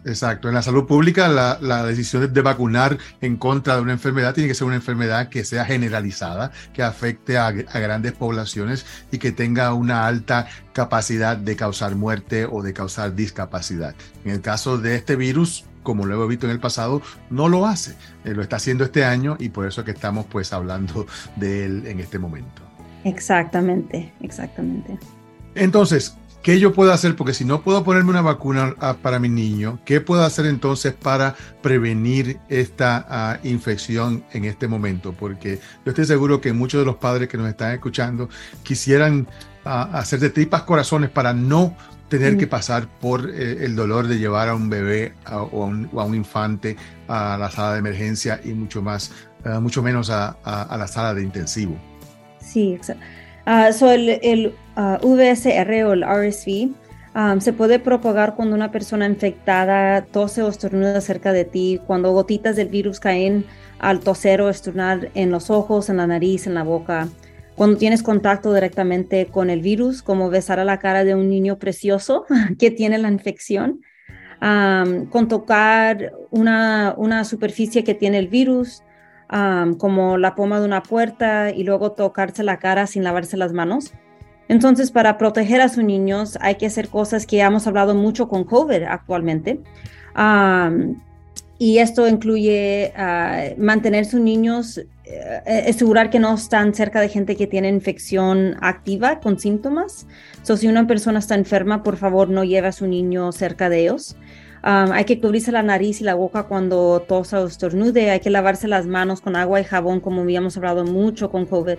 exacto. 0.05 0.47
En 0.47 0.53
la 0.53 0.61
salud 0.61 0.85
pública, 0.85 1.27
la, 1.27 1.85
decisión 1.85 2.31
de 2.31 2.41
vacunar 2.41 2.97
en 3.21 3.37
contra 3.37 3.75
de 3.75 3.81
una 3.81 3.93
enfermedad 3.93 4.33
tiene 4.33 4.47
que 4.47 4.55
ser 4.55 4.67
una 4.67 4.75
enfermedad 4.75 5.29
que 5.29 5.43
sea 5.43 5.65
generalizada, 5.65 6.51
que 6.73 6.83
afecte 6.83 7.37
a, 7.37 7.51
grandes 7.51 8.13
poblaciones 8.13 8.85
y 9.11 9.17
que 9.17 9.31
tenga 9.31 9.73
una 9.73 10.07
alta 10.07 10.47
capacidad 10.73 11.35
de 11.35 11.55
causar 11.55 11.95
muerte 11.95 12.45
o 12.45 12.61
de 12.61 12.73
causar 12.73 13.15
discapacidad. 13.15 13.95
En 14.23 14.31
el 14.31 14.41
caso 14.41 14.77
de 14.77 14.95
este 14.95 15.15
virus, 15.15 15.65
como 15.81 16.05
lo 16.05 16.15
hemos 16.15 16.29
visto 16.29 16.45
en 16.45 16.51
el 16.51 16.59
pasado, 16.59 17.01
no 17.29 17.49
lo 17.49 17.65
hace. 17.65 17.95
Eh, 18.23 18.33
lo 18.33 18.41
está 18.41 18.55
haciendo 18.57 18.83
este 18.83 19.03
año 19.03 19.35
y 19.39 19.49
por 19.49 19.67
eso 19.67 19.81
es 19.81 19.85
que 19.85 19.91
estamos 19.91 20.25
pues 20.27 20.53
hablando 20.53 21.07
de 21.35 21.65
él 21.65 21.87
en 21.87 21.99
este 21.99 22.19
momento. 22.19 22.62
Exactamente, 23.03 24.13
exactamente. 24.21 24.97
Entonces, 25.55 26.15
¿qué 26.41 26.59
yo 26.59 26.73
puedo 26.73 26.91
hacer? 26.91 27.15
Porque 27.15 27.33
si 27.33 27.45
no 27.45 27.61
puedo 27.61 27.83
ponerme 27.83 28.09
una 28.09 28.21
vacuna 28.21 28.75
ah, 28.79 28.97
para 29.01 29.19
mi 29.19 29.29
niño, 29.29 29.79
¿qué 29.85 30.01
puedo 30.01 30.23
hacer 30.23 30.45
entonces 30.45 30.93
para 30.93 31.35
prevenir 31.61 32.39
esta 32.49 33.05
ah, 33.09 33.39
infección 33.43 34.23
en 34.31 34.45
este 34.45 34.67
momento? 34.67 35.13
Porque 35.13 35.59
yo 35.85 35.91
estoy 35.91 36.05
seguro 36.05 36.41
que 36.41 36.53
muchos 36.53 36.81
de 36.81 36.85
los 36.85 36.95
padres 36.95 37.27
que 37.27 37.37
nos 37.37 37.47
están 37.49 37.73
escuchando 37.73 38.29
quisieran 38.63 39.27
ah, 39.65 39.89
hacer 39.93 40.19
de 40.19 40.29
tripas 40.29 40.63
corazones 40.63 41.09
para 41.09 41.33
no 41.33 41.75
tener 42.09 42.37
que 42.37 42.45
pasar 42.45 42.87
por 42.99 43.27
eh, 43.31 43.65
el 43.65 43.75
dolor 43.75 44.07
de 44.07 44.19
llevar 44.19 44.47
a 44.47 44.53
un 44.53 44.69
bebé 44.69 45.15
o, 45.31 45.63
a 45.63 46.05
un, 46.05 46.15
infante 46.15 46.77
a 47.07 47.37
la 47.39 47.49
sala 47.49 47.73
de 47.73 47.79
emergencia 47.79 48.39
y 48.43 48.53
mucho 48.53 48.83
más, 48.83 49.11
mucho 49.61 49.81
menos 49.81 50.11
a 50.11 50.37
la 50.77 50.87
sala 50.87 51.15
de 51.15 51.23
intensivo. 51.23 51.75
Sí, 52.43 52.73
exacto. 52.73 53.03
Ah, 53.45 53.69
el, 53.69 54.09
el 54.21 54.55
ah, 54.75 54.99
VSR 55.01 55.83
o 55.85 55.93
el 55.93 56.03
RSV 56.03 56.73
um, 57.15 57.41
se 57.41 57.53
puede 57.53 57.79
propagar 57.79 58.35
cuando 58.35 58.55
una 58.55 58.71
persona 58.71 59.05
infectada 59.05 60.05
tose 60.05 60.43
o 60.43 60.47
estornuda 60.47 61.01
cerca 61.01 61.33
de 61.33 61.45
ti, 61.45 61.79
cuando 61.87 62.11
gotitas 62.11 62.55
del 62.55 62.69
virus 62.69 62.99
caen 62.99 63.45
al 63.79 63.99
toser 63.99 64.41
o 64.41 64.49
estornudar 64.49 65.09
en 65.13 65.31
los 65.31 65.49
ojos, 65.49 65.89
en 65.89 65.97
la 65.97 66.07
nariz, 66.07 66.47
en 66.47 66.53
la 66.53 66.63
boca, 66.63 67.09
cuando 67.55 67.77
tienes 67.77 68.01
contacto 68.01 68.53
directamente 68.53 69.27
con 69.27 69.49
el 69.49 69.61
virus, 69.61 70.01
como 70.01 70.29
besar 70.29 70.59
a 70.59 70.65
la 70.65 70.79
cara 70.79 71.03
de 71.03 71.15
un 71.15 71.29
niño 71.29 71.59
precioso 71.59 72.25
que 72.59 72.71
tiene 72.71 72.97
la 72.97 73.09
infección, 73.09 73.81
um, 74.41 75.05
con 75.07 75.27
tocar 75.27 76.13
una, 76.31 76.93
una 76.97 77.25
superficie 77.25 77.83
que 77.83 77.93
tiene 77.93 78.19
el 78.19 78.27
virus, 78.27 78.82
como 79.77 80.17
la 80.17 80.35
poma 80.35 80.59
de 80.59 80.65
una 80.65 80.83
puerta 80.83 81.51
y 81.51 81.63
luego 81.63 81.93
tocarse 81.93 82.43
la 82.43 82.59
cara 82.59 82.85
sin 82.85 83.03
lavarse 83.03 83.37
las 83.37 83.53
manos. 83.53 83.91
Entonces, 84.47 84.91
para 84.91 85.17
proteger 85.17 85.61
a 85.61 85.69
sus 85.69 85.83
niños 85.83 86.37
hay 86.41 86.55
que 86.55 86.67
hacer 86.67 86.89
cosas 86.89 87.25
que 87.25 87.39
hemos 87.39 87.65
hablado 87.65 87.95
mucho 87.95 88.27
con 88.27 88.43
COVID 88.43 88.83
actualmente. 88.83 89.61
y 91.57 91.77
esto 91.77 92.07
incluye 92.07 92.93
uh, 92.97 93.59
mantener 93.61 94.05
sus 94.05 94.19
niños, 94.19 94.79
eh, 95.05 95.65
asegurar 95.69 96.09
que 96.09 96.19
no 96.19 96.33
están 96.35 96.73
cerca 96.73 96.99
de 96.99 97.07
gente 97.07 97.35
que 97.35 97.47
tiene 97.47 97.69
infección 97.69 98.57
activa 98.61 99.19
con 99.19 99.39
síntomas. 99.39 100.05
So, 100.43 100.57
si 100.57 100.67
una 100.67 100.85
persona 100.87 101.19
está 101.19 101.35
enferma, 101.35 101.81
por 101.81 101.97
favor 101.97 102.29
no 102.29 102.43
lleve 102.43 102.67
a 102.67 102.71
su 102.71 102.85
niño 102.85 103.31
cerca 103.31 103.69
de 103.69 103.81
ellos 103.81 104.15
hay 104.63 105.03
que 105.03 105.19
cubrirse 105.19 105.51
la 105.51 105.61
nariz 105.61 105.99
y 105.99 106.05
la 106.05 106.15
boca 106.15 106.43
cuando 106.43 107.03
tosa 107.07 107.41
o 107.41 107.47
estornude. 107.47 108.11
Hay 108.11 108.21
que 108.21 108.29
lavarse 108.29 108.67
las 108.67 108.87
manos 108.87 109.19
con 109.19 109.35
agua 109.35 109.59
y 109.59 109.65
jabón, 109.65 109.99
como 109.99 110.21
habíamos 110.21 110.55
hablado 110.55 110.85
mucho 110.85 111.29
con 111.29 111.45
COVID. 111.45 111.77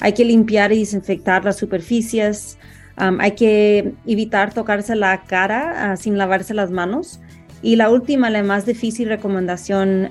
Hay 0.00 0.12
que 0.12 0.24
limpiar 0.24 0.72
y 0.72 0.80
desinfectar 0.80 1.44
las 1.44 1.56
superficies. 1.56 2.58
hay 2.96 3.32
que 3.32 3.94
evitar 4.06 4.52
tocarse 4.52 4.94
la 4.94 5.22
cara 5.22 5.92
ah, 5.92 5.96
sin 5.96 6.18
lavarse 6.18 6.52
las 6.52 6.70
manos. 6.70 7.20
Y 7.62 7.76
la 7.76 7.90
última, 7.90 8.30
la 8.30 8.42
más 8.42 8.66
difícil 8.66 9.08
recomendación 9.08 10.10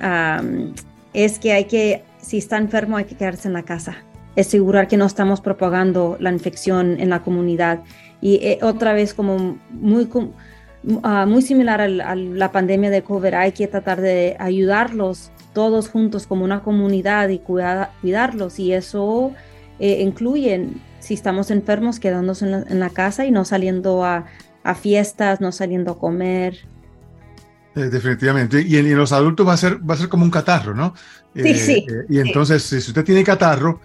es 1.13 1.39
que 1.39 1.53
hay 1.53 1.65
que, 1.65 2.03
si 2.19 2.39
está 2.39 2.57
enfermo, 2.57 2.97
hay 2.97 3.05
que 3.05 3.15
quedarse 3.15 3.47
en 3.47 3.53
la 3.53 3.63
casa. 3.63 3.97
Asegurar 4.35 4.87
que 4.87 4.97
no 4.97 5.05
estamos 5.05 5.39
propagando 5.41 6.17
la 6.19 6.31
infección 6.31 6.99
en 6.99 7.09
la 7.09 7.21
comunidad. 7.21 7.81
Y 8.21 8.35
eh, 8.35 8.59
otra 8.61 8.93
vez, 8.93 9.13
como 9.13 9.59
muy 9.69 10.07
Ah, 11.03 11.25
muy 11.25 11.41
similar 11.41 11.81
a 11.81 12.15
la 12.15 12.51
pandemia 12.51 12.89
de 12.89 13.03
COVID, 13.03 13.33
hay 13.33 13.51
que 13.51 13.67
tratar 13.67 13.99
de 13.99 14.37
ayudarlos 14.39 15.31
todos 15.53 15.89
juntos 15.89 16.27
como 16.27 16.45
una 16.45 16.61
comunidad 16.61 17.29
y 17.29 17.39
cuidarlos 17.39 18.59
y 18.59 18.73
eso 18.73 19.33
eh, 19.79 20.01
incluye, 20.01 20.69
si 20.99 21.13
estamos 21.13 21.51
enfermos, 21.51 21.99
quedándose 21.99 22.45
en 22.45 22.79
la, 22.79 22.89
casa 22.89 23.25
y 23.25 23.31
no 23.31 23.43
saliendo 23.43 24.05
a, 24.05 24.25
fiestas, 24.79 25.41
no 25.41 25.51
saliendo 25.51 25.93
a 25.93 25.99
comer. 25.99 26.59
Eh, 27.75 27.89
definitivamente. 27.89 28.61
Y 28.61 28.77
en, 28.77 28.95
los 28.97 29.11
adultos 29.11 29.47
va 29.47 29.53
a 29.53 29.57
ser, 29.57 29.77
va 29.89 29.93
a 29.93 29.97
ser 29.97 30.09
como 30.09 30.23
un 30.23 30.31
catarro, 30.31 30.73
¿no? 30.73 30.93
Sí, 31.35 31.53
sí. 31.55 31.85
Eh, 31.89 32.05
y 32.09 32.19
entonces, 32.19 32.63
si 32.63 32.77
usted 32.77 33.03
tiene 33.03 33.23
catarro, 33.23 33.81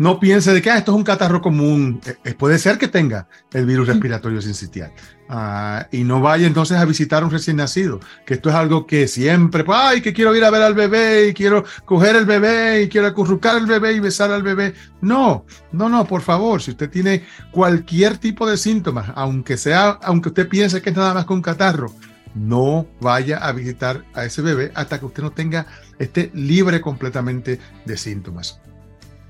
no 0.00 0.18
piense 0.18 0.54
de 0.54 0.62
que 0.62 0.70
ah, 0.70 0.78
esto 0.78 0.92
es 0.92 0.96
un 0.96 1.04
catarro 1.04 1.42
común. 1.42 2.00
Eh, 2.06 2.16
eh, 2.24 2.34
puede 2.34 2.58
ser 2.58 2.78
que 2.78 2.88
tenga 2.88 3.28
el 3.52 3.66
virus 3.66 3.86
respiratorio 3.86 4.40
sincitial. 4.40 4.90
Ah, 5.28 5.88
y 5.92 6.04
no 6.04 6.22
vaya 6.22 6.46
entonces 6.46 6.78
a 6.78 6.86
visitar 6.86 7.22
a 7.22 7.26
un 7.26 7.30
recién 7.30 7.58
nacido, 7.58 8.00
que 8.24 8.32
esto 8.32 8.48
es 8.48 8.54
algo 8.54 8.86
que 8.86 9.06
siempre, 9.06 9.62
pues, 9.62 9.78
ay, 9.78 10.00
que 10.00 10.14
quiero 10.14 10.34
ir 10.34 10.42
a 10.42 10.50
ver 10.50 10.62
al 10.62 10.72
bebé 10.72 11.28
y 11.28 11.34
quiero 11.34 11.66
coger 11.84 12.16
el 12.16 12.24
bebé 12.24 12.84
y 12.84 12.88
quiero 12.88 13.08
acurrucar 13.08 13.56
al 13.56 13.66
bebé 13.66 13.92
y 13.92 14.00
besar 14.00 14.32
al 14.32 14.42
bebé. 14.42 14.72
No, 15.02 15.44
no, 15.70 15.90
no, 15.90 16.06
por 16.06 16.22
favor, 16.22 16.62
si 16.62 16.70
usted 16.70 16.88
tiene 16.88 17.24
cualquier 17.50 18.16
tipo 18.16 18.48
de 18.48 18.56
síntomas, 18.56 19.12
aunque 19.14 19.58
sea, 19.58 19.98
aunque 20.02 20.30
usted 20.30 20.48
piense 20.48 20.80
que 20.80 20.88
es 20.88 20.96
nada 20.96 21.12
más 21.12 21.26
que 21.26 21.34
un 21.34 21.42
catarro, 21.42 21.94
no 22.34 22.86
vaya 23.02 23.36
a 23.36 23.52
visitar 23.52 24.06
a 24.14 24.24
ese 24.24 24.40
bebé 24.40 24.72
hasta 24.74 24.98
que 24.98 25.04
usted 25.04 25.22
no 25.22 25.32
tenga, 25.32 25.66
esté 25.98 26.30
libre 26.32 26.80
completamente 26.80 27.60
de 27.84 27.96
síntomas. 27.98 28.60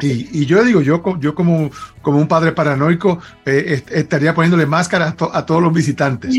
Y, 0.06 0.46
yo 0.46 0.64
digo, 0.64 0.80
yo, 0.80 1.02
como, 1.02 1.70
un 2.04 2.28
padre 2.28 2.52
paranoico 2.52 3.18
eh, 3.44 3.82
estaría 3.90 4.34
poniéndole 4.34 4.66
máscara 4.66 5.14
a, 5.32 5.46
todos 5.46 5.62
los 5.62 5.72
visitantes. 5.72 6.34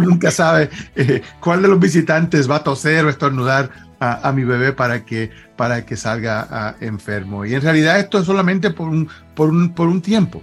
nunca 0.00 0.30
sabe 0.30 0.70
eh, 0.94 1.22
cuál 1.40 1.62
de 1.62 1.68
los 1.68 1.80
visitantes 1.80 2.50
va 2.50 2.56
a 2.56 2.64
toser 2.64 3.04
o 3.04 3.10
estornudar 3.10 3.70
a, 3.98 4.30
mi 4.32 4.44
bebé 4.44 4.72
para 4.72 5.04
que, 5.04 5.30
salga 5.96 6.46
ah, 6.50 6.74
enfermo. 6.80 7.44
Y 7.44 7.54
en 7.54 7.62
realidad 7.62 7.98
esto 7.98 8.18
es 8.18 8.26
solamente 8.26 8.70
por 8.70 8.88
un, 8.88 9.08
por 9.34 9.48
un, 9.48 9.74
por 9.74 9.88
un 9.88 10.02
tiempo 10.02 10.42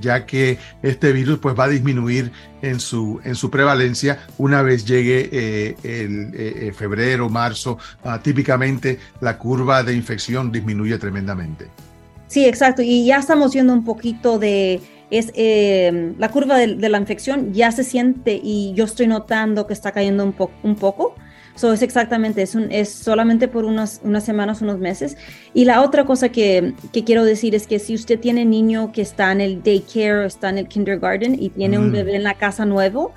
ya, 0.00 0.26
que 0.26 0.58
este 0.82 1.12
virus 1.12 1.38
pues, 1.38 1.58
va 1.58 1.64
a 1.64 1.68
disminuir 1.68 2.30
en 2.62 2.80
su, 2.80 3.20
en 3.24 3.34
su 3.34 3.50
prevalencia 3.50 4.26
una 4.38 4.62
vez 4.62 4.84
llegue 4.84 5.28
eh, 5.32 5.76
el 5.82 6.32
eh, 6.34 6.72
febrero, 6.76 7.28
marzo. 7.28 7.78
Ah, 8.04 8.20
típicamente 8.22 8.98
la 9.20 9.38
curva 9.38 9.82
de 9.82 9.94
infección 9.94 10.52
disminuye 10.52 10.98
tremendamente. 10.98 11.68
Sí, 12.26 12.44
exacto. 12.44 12.82
Y 12.82 13.06
ya 13.06 13.18
estamos 13.18 13.52
viendo 13.52 13.72
un 13.72 13.84
poquito 13.84 14.38
de 14.38 14.80
es 15.10 15.30
eh, 15.34 16.14
la 16.18 16.30
curva 16.30 16.58
de, 16.58 16.88
la 16.88 16.98
infección 16.98 17.52
ya 17.52 17.70
se 17.70 17.84
siente 17.84 18.40
y 18.42 18.72
yo 18.74 18.84
estoy 18.84 19.06
notando 19.06 19.66
que 19.66 19.72
está 19.72 19.92
cayendo 19.92 20.24
un, 20.24 20.34
un 20.62 20.76
poco. 20.76 21.14
So, 21.54 21.72
es 21.72 21.80
exactamente, 21.80 22.42
es, 22.42 22.54
un, 22.54 22.70
es 22.70 22.90
solamente 22.90 23.48
por 23.48 23.64
unas, 23.64 24.02
unas 24.04 24.24
semanas, 24.24 24.60
unos 24.60 24.78
meses. 24.78 25.16
Y 25.54 25.64
la 25.64 25.80
otra 25.80 26.04
cosa 26.04 26.28
que, 26.28 26.74
que, 26.92 27.02
quiero 27.02 27.24
decir 27.24 27.54
es 27.54 27.66
que 27.66 27.78
si 27.78 27.94
usted 27.94 28.20
tiene 28.20 28.44
niño 28.44 28.92
que 28.92 29.00
está 29.00 29.32
en 29.32 29.40
el 29.40 29.62
daycare, 29.62 30.26
está 30.26 30.50
en 30.50 30.58
el 30.58 30.68
kindergarten 30.68 31.42
y 31.42 31.48
tiene 31.48 31.78
un 31.78 31.88
mm. 31.88 31.92
bebé 31.92 32.16
en 32.16 32.24
la 32.24 32.34
casa 32.34 32.66
nuevo, 32.66 33.14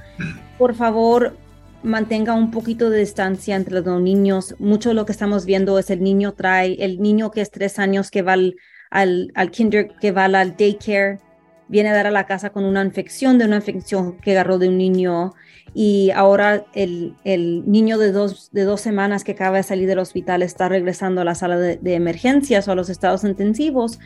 por 0.57 0.73
favor 0.73 1.35
mantenga 1.83 2.33
un 2.33 2.49
poquito 2.51 2.89
de 2.89 2.99
distancia 2.99 3.57
entre 3.57 3.75
los 3.75 3.83
dos 3.83 4.01
niños. 4.01 4.55
Mucho 4.57 4.89
de 4.89 4.95
lo 4.95 5.05
que 5.05 5.11
estamos 5.11 5.45
viendo 5.45 5.77
es 5.77 5.89
el 5.89 6.01
niño 6.01 6.33
trae, 6.33 6.77
el 6.79 7.01
niño 7.01 7.31
que 7.31 7.41
es 7.41 7.51
tres 7.51 7.77
años 7.77 8.09
que 8.09 8.21
va 8.21 8.33
al, 8.33 8.55
al, 8.89 9.31
al 9.35 9.51
kinder, 9.51 9.89
que 9.99 10.11
va 10.11 10.25
al 10.25 10.55
daycare, 10.57 11.19
viene 11.67 11.89
a 11.89 11.93
dar 11.93 12.07
a 12.07 12.11
la 12.11 12.25
casa 12.25 12.49
con 12.49 12.65
una 12.65 12.83
infección 12.83 13.37
de 13.37 13.45
una 13.45 13.57
infección 13.57 14.17
que 14.17 14.31
agarró 14.31 14.57
de 14.57 14.67
un 14.67 14.77
niño 14.77 15.33
y 15.73 16.09
ahora 16.15 16.65
el, 16.73 17.15
el, 17.23 17.69
niño 17.69 17.99
de 17.99 18.11
dos, 18.11 18.49
de 18.51 18.63
dos 18.63 18.81
semanas 18.81 19.23
que 19.23 19.33
acaba 19.33 19.57
de 19.57 19.63
salir 19.63 19.87
del 19.87 19.99
hospital 19.99 20.41
está 20.41 20.67
regresando 20.67 21.21
a 21.21 21.23
la 21.23 21.35
sala 21.35 21.57
de, 21.57 21.93
emergencias 21.93 22.67
o 22.67 22.71
a 22.71 22.75
los 22.75 22.89
estados 22.89 23.23
intensivos 23.23 23.99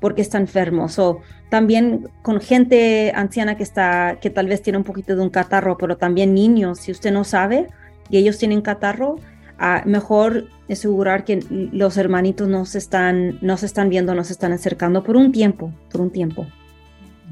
porque 0.00 0.22
está 0.22 0.38
enfermo. 0.38 0.86
o 0.96 1.20
también 1.50 2.08
con 2.22 2.40
gente 2.40 3.10
anciana 3.16 3.56
que, 3.56 3.64
está, 3.64 4.18
que 4.20 4.30
tal 4.30 4.46
vez 4.46 4.62
tiene 4.62 4.78
un 4.78 4.84
poquito 4.84 5.16
de 5.16 5.22
un 5.22 5.30
catarro, 5.30 5.76
pero 5.76 5.96
también 5.96 6.34
niños, 6.34 6.78
si 6.78 6.92
usted 6.92 7.10
no 7.10 7.24
sabe 7.24 7.66
y 8.10 8.18
ellos 8.18 8.38
tienen 8.38 8.60
catarro, 8.60 9.16
ah, 9.58 9.82
mejor 9.86 10.48
asegurar 10.68 11.24
que 11.24 11.40
los 11.72 11.96
hermanitos 11.96 12.48
no 12.48 12.64
se 12.64 12.78
están, 12.78 13.38
no 13.42 13.56
se 13.56 13.66
están 13.66 13.88
viendo, 13.88 14.14
no 14.14 14.24
se 14.24 14.32
están 14.32 14.52
acercando 14.52 15.02
por 15.02 15.16
un 15.16 15.32
tiempo, 15.32 15.72
por 15.90 16.00
un 16.00 16.10
tiempo. 16.10 16.46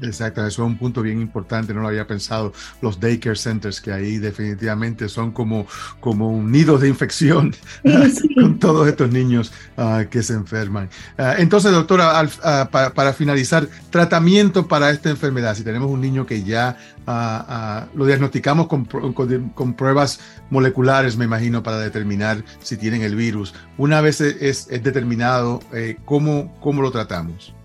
Exacto, 0.01 0.45
eso 0.45 0.63
es 0.63 0.67
un 0.67 0.77
punto 0.77 1.01
bien 1.01 1.19
importante, 1.19 1.73
no 1.73 1.81
lo 1.81 1.87
había 1.87 2.05
pensado. 2.05 2.53
Los 2.81 2.99
daycare 2.99 3.35
centers, 3.35 3.81
que 3.81 3.91
ahí 3.91 4.17
definitivamente 4.17 5.09
son 5.09 5.31
como, 5.31 5.65
como 5.99 6.29
un 6.29 6.51
nido 6.51 6.77
de 6.77 6.87
infección 6.87 7.55
con 8.35 8.59
todos 8.59 8.87
estos 8.87 9.11
niños 9.11 9.51
ah, 9.75 10.05
que 10.09 10.21
se 10.21 10.33
enferman. 10.33 10.89
Ah, 11.17 11.35
entonces, 11.39 11.71
doctora, 11.71 12.27
ah, 12.43 12.69
para, 12.93 13.13
finalizar, 13.13 13.67
tratamiento 13.89 14.67
para 14.67 14.91
esta 14.91 15.09
enfermedad. 15.09 15.55
Si 15.55 15.63
tenemos 15.63 15.89
un 15.89 16.01
niño 16.01 16.25
que 16.25 16.43
ya 16.43 16.77
lo 17.95 18.05
diagnosticamos 18.05 18.67
con, 18.67 18.85
con, 18.85 19.73
pruebas 19.73 20.19
moleculares, 20.49 21.17
me 21.17 21.25
imagino, 21.25 21.63
para 21.63 21.79
determinar 21.79 22.43
si 22.61 22.77
tienen 22.77 23.01
el 23.01 23.15
virus. 23.15 23.53
Una 23.77 24.01
vez 24.01 24.21
es, 24.21 24.67
es 24.69 24.83
determinado, 24.83 25.61
eh, 25.73 25.97
¿cómo, 26.05 26.53
¿cómo 26.59 26.81
lo 26.81 26.91
tratamos? 26.91 27.56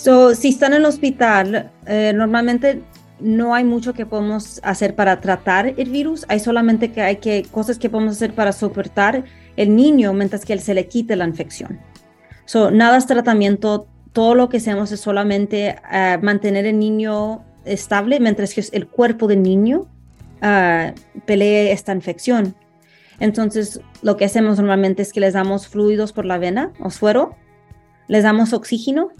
So, 0.00 0.34
si 0.34 0.48
están 0.48 0.72
en 0.72 0.78
el 0.78 0.86
hospital, 0.86 1.70
eh, 1.86 2.14
normalmente 2.14 2.80
no 3.20 3.54
hay 3.54 3.64
mucho 3.64 3.92
que 3.92 4.06
podemos 4.06 4.58
hacer 4.62 4.94
para 4.94 5.20
tratar 5.20 5.74
el 5.76 5.90
virus, 5.90 6.24
hay 6.28 6.40
solamente 6.40 6.90
que 6.90 7.02
hay 7.02 7.16
que, 7.16 7.42
cosas 7.50 7.78
que 7.78 7.90
podemos 7.90 8.16
hacer 8.16 8.34
para 8.34 8.52
soportar 8.52 9.24
el 9.58 9.76
niño 9.76 10.14
mientras 10.14 10.46
que 10.46 10.54
él 10.54 10.60
se 10.60 10.72
le 10.72 10.88
quite 10.88 11.16
la 11.16 11.26
infección. 11.26 11.78
So, 12.46 12.70
nada 12.70 12.96
es 12.96 13.06
tratamiento, 13.06 13.88
todo 14.14 14.34
lo 14.34 14.48
que 14.48 14.56
hacemos 14.56 14.90
es 14.90 15.00
solamente 15.00 15.76
eh, 15.92 16.18
mantener 16.22 16.64
el 16.64 16.78
niño 16.78 17.44
estable 17.66 18.20
mientras 18.20 18.54
que 18.54 18.64
el 18.72 18.88
cuerpo 18.88 19.26
del 19.26 19.42
niño 19.42 19.86
uh, 20.42 20.94
pelee 21.26 21.72
esta 21.72 21.92
infección. 21.92 22.54
Entonces, 23.18 23.82
lo 24.00 24.16
que 24.16 24.24
hacemos 24.24 24.56
normalmente 24.56 25.02
es 25.02 25.12
que 25.12 25.20
les 25.20 25.34
damos 25.34 25.68
fluidos 25.68 26.14
por 26.14 26.24
la 26.24 26.38
vena 26.38 26.72
o 26.80 26.88
suero, 26.88 27.36
les 28.08 28.22
damos 28.22 28.54
oxígeno 28.54 29.10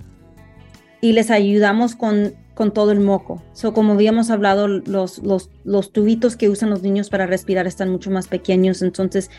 y 1.00 1.12
les 1.12 1.30
ayudamos 1.30 1.96
con, 1.96 2.34
con 2.54 2.72
todo 2.72 2.92
el 2.92 3.00
moco. 3.00 3.42
So, 3.52 3.72
como 3.72 3.94
habíamos 3.94 4.30
hablado, 4.30 4.68
los, 4.68 5.18
los, 5.18 5.50
los, 5.64 5.92
tubitos 5.92 6.36
que 6.36 6.48
usan 6.48 6.70
los 6.70 6.82
niños 6.82 7.08
para 7.08 7.26
respirar 7.26 7.66
están 7.66 7.90
mucho 7.90 8.10
más 8.10 8.28
pequeños, 8.28 8.82
entonces 8.82 9.30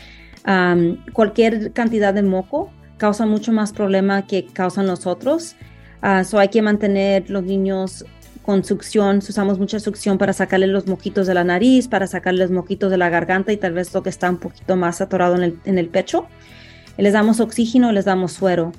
cualquier 1.12 1.72
cantidad 1.72 2.12
de 2.12 2.24
moco 2.24 2.68
causa 2.96 3.26
mucho 3.26 3.52
más 3.52 3.72
problema 3.72 4.26
que 4.26 4.46
causan 4.46 4.86
los 4.86 5.06
otros. 5.06 5.54
Uh, 6.02 6.24
so 6.24 6.40
hay 6.40 6.48
que 6.48 6.62
mantener 6.62 7.30
los 7.30 7.44
niños 7.44 8.04
con 8.44 8.64
succión, 8.64 9.18
usamos 9.18 9.60
mucha 9.60 9.78
succión 9.78 10.18
para 10.18 10.32
sacarle 10.32 10.66
los 10.66 10.88
moquitos 10.88 11.28
de 11.28 11.34
la 11.34 11.44
nariz, 11.44 11.86
para 11.86 12.08
sacarle 12.08 12.40
los 12.40 12.50
moquitos 12.50 12.90
de 12.90 12.98
la 12.98 13.08
garganta 13.08 13.52
y 13.52 13.56
tal 13.56 13.72
vez 13.72 13.94
lo 13.94 14.02
que 14.02 14.10
está 14.10 14.28
un 14.28 14.38
poquito 14.38 14.74
más 14.74 15.00
atorado 15.00 15.36
en 15.36 15.44
el, 15.44 15.58
en 15.64 15.78
el 15.78 15.88
pecho. 15.88 16.26
les 16.98 17.12
damos 17.12 17.38
oxígeno, 17.38 17.92
les 17.92 18.04
damos 18.04 18.32
suero 18.32 18.72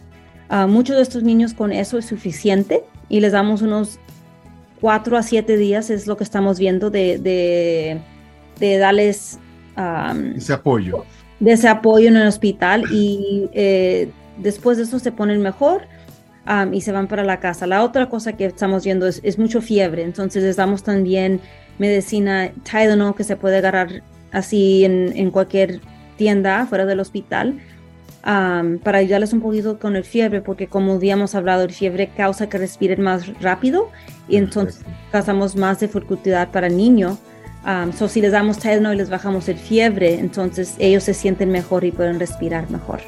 muchos 0.68 0.96
de 0.96 1.02
estos 1.02 1.24
niños 1.24 1.54
con 1.54 1.72
eso 1.72 1.98
es 1.98 2.06
suficiente 2.06 2.84
y 3.10 3.20
les 3.20 3.32
damos 3.32 3.62
unos 3.62 4.00
cuatro 4.84 5.18
a 5.18 5.24
siete 5.24 5.56
días, 5.56 5.90
es 5.90 6.08
lo 6.08 6.18
que 6.18 6.24
estamos 6.24 6.60
viendo, 6.60 6.90
de, 6.90 7.18
de, 8.60 8.78
darles 8.78 9.40
ese 10.36 10.54
apoyo. 10.54 11.06
De 11.40 11.54
ese 11.54 11.68
apoyo 11.68 12.10
en 12.10 12.18
el 12.18 12.28
hospital 12.28 12.84
y 12.92 13.50
eh, 13.54 14.12
después 14.38 14.78
de 14.78 14.84
eso 14.84 15.00
se 15.00 15.12
ponen 15.12 15.42
mejor 15.42 15.84
y 16.74 16.82
se 16.82 16.92
van 16.92 17.08
para 17.08 17.24
la 17.24 17.40
casa. 17.40 17.66
La 17.66 17.84
otra 17.84 18.10
cosa 18.10 18.34
que 18.34 18.46
estamos 18.46 18.84
viendo 18.84 19.08
es, 19.08 19.22
es 19.24 19.40
mucho 19.40 19.62
fiebre, 19.62 20.04
entonces 20.04 20.44
les 20.44 20.58
damos 20.58 20.84
también 20.84 21.40
medicina 21.78 22.52
Tylenol 22.70 23.16
que 23.16 23.24
se 23.24 23.38
puede 23.38 23.58
agarrar 23.58 24.04
así 24.32 24.84
en, 24.84 25.14
en 25.16 25.32
cualquier 25.32 25.80
tienda 26.18 26.66
fuera 26.66 26.86
del 26.86 27.00
hospital 27.00 27.60
para 28.24 29.00
ayudarles 29.00 29.34
un 29.34 29.42
poquito 29.42 29.80
con 29.80 29.96
el 29.96 30.04
fiebre, 30.04 30.42
porque 30.42 30.68
como 30.68 30.94
habíamos 30.94 31.36
hablado, 31.36 31.64
el 31.64 31.72
fiebre 31.72 32.10
causa 32.16 32.48
que 32.48 32.58
respiren 32.58 33.02
más 33.02 33.28
rápido 33.42 33.90
y 34.30 34.38
entonces 34.38 34.82
causamos 35.12 35.56
más 35.56 35.82
dificultad 35.82 36.50
para 36.50 36.68
el 36.68 36.78
niño. 36.78 37.18
so 37.98 38.08
si 38.08 38.22
les 38.22 38.32
damos 38.32 38.60
Tylenol 38.60 38.96
y 38.96 38.98
les 38.98 39.10
bajamos 39.10 39.50
el 39.50 39.58
fiebre, 39.58 40.20
entonces 40.20 40.76
ellos 40.80 41.04
se 41.04 41.14
sienten 41.14 41.50
mejor 41.50 41.84
y 41.84 41.92
pueden 41.92 42.20
respirar 42.20 42.70
mejor. 42.70 43.02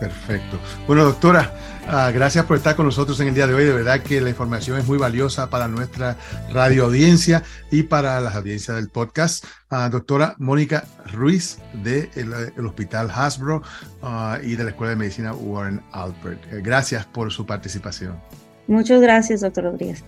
Perfecto. 0.00 0.58
Bueno, 0.86 1.04
doctora, 1.04 1.52
ah, 1.88 2.10
gracias 2.12 2.44
por 2.44 2.56
estar 2.56 2.76
con 2.76 2.86
nosotros 2.86 3.18
en 3.20 3.28
el 3.28 3.34
día 3.34 3.46
de 3.46 3.54
hoy. 3.54 3.64
De 3.64 3.72
verdad 3.72 4.00
que 4.00 4.20
la 4.20 4.30
información 4.30 4.78
es 4.78 4.86
muy 4.86 4.98
valiosa 4.98 5.50
para 5.50 5.68
nuestra 5.68 6.16
radio 6.52 6.84
audiencia 6.84 7.42
y 7.70 7.84
para 7.84 8.20
las 8.20 8.34
audiencias 8.34 8.76
del 8.76 8.88
podcast. 8.88 9.44
Ah, 9.70 9.88
doctora 9.88 10.34
Mónica 10.38 10.84
Ruiz 11.12 11.58
del 11.82 12.10
de 12.12 12.52
el 12.56 12.66
Hospital 12.66 13.10
Hasbro 13.10 13.62
ah, 14.02 14.38
y 14.42 14.56
de 14.56 14.64
la 14.64 14.70
Escuela 14.70 14.90
de 14.90 14.96
Medicina 14.96 15.32
Warren 15.34 15.82
Albert. 15.92 16.40
Eh, 16.52 16.60
gracias 16.62 17.06
por 17.06 17.32
su 17.32 17.46
participación. 17.46 18.20
Muchas 18.66 19.00
gracias, 19.00 19.40
doctor 19.40 19.64
Rodríguez. 19.64 20.04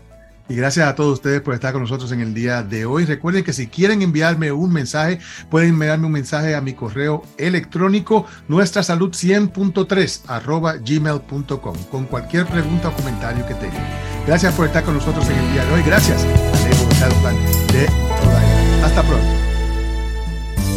Y 0.48 0.56
gracias 0.56 0.86
a 0.86 0.94
todos 0.94 1.14
ustedes 1.14 1.40
por 1.40 1.54
estar 1.54 1.72
con 1.72 1.82
nosotros 1.82 2.12
en 2.12 2.20
el 2.20 2.34
día 2.34 2.62
de 2.62 2.84
hoy. 2.84 3.06
Recuerden 3.06 3.44
que 3.44 3.54
si 3.54 3.66
quieren 3.66 4.02
enviarme 4.02 4.52
un 4.52 4.72
mensaje, 4.72 5.18
pueden 5.50 5.70
enviarme 5.70 6.06
un 6.06 6.12
mensaje 6.12 6.54
a 6.54 6.60
mi 6.60 6.74
correo 6.74 7.22
electrónico 7.38 8.26
nuestrasalud 8.48 9.10
100.3 9.10 10.22
arroba 10.26 10.74
gmail.com 10.76 11.76
con 11.90 12.04
cualquier 12.04 12.46
pregunta 12.46 12.88
o 12.88 12.92
comentario 12.92 13.46
que 13.46 13.54
tengan. 13.54 13.86
Gracias 14.26 14.54
por 14.54 14.66
estar 14.66 14.84
con 14.84 14.94
nosotros 14.94 15.26
en 15.30 15.36
el 15.36 15.52
día 15.52 15.64
de 15.64 15.72
hoy. 15.72 15.82
Gracias 15.82 16.26
Hasta 18.84 19.02
pronto. 19.02 19.53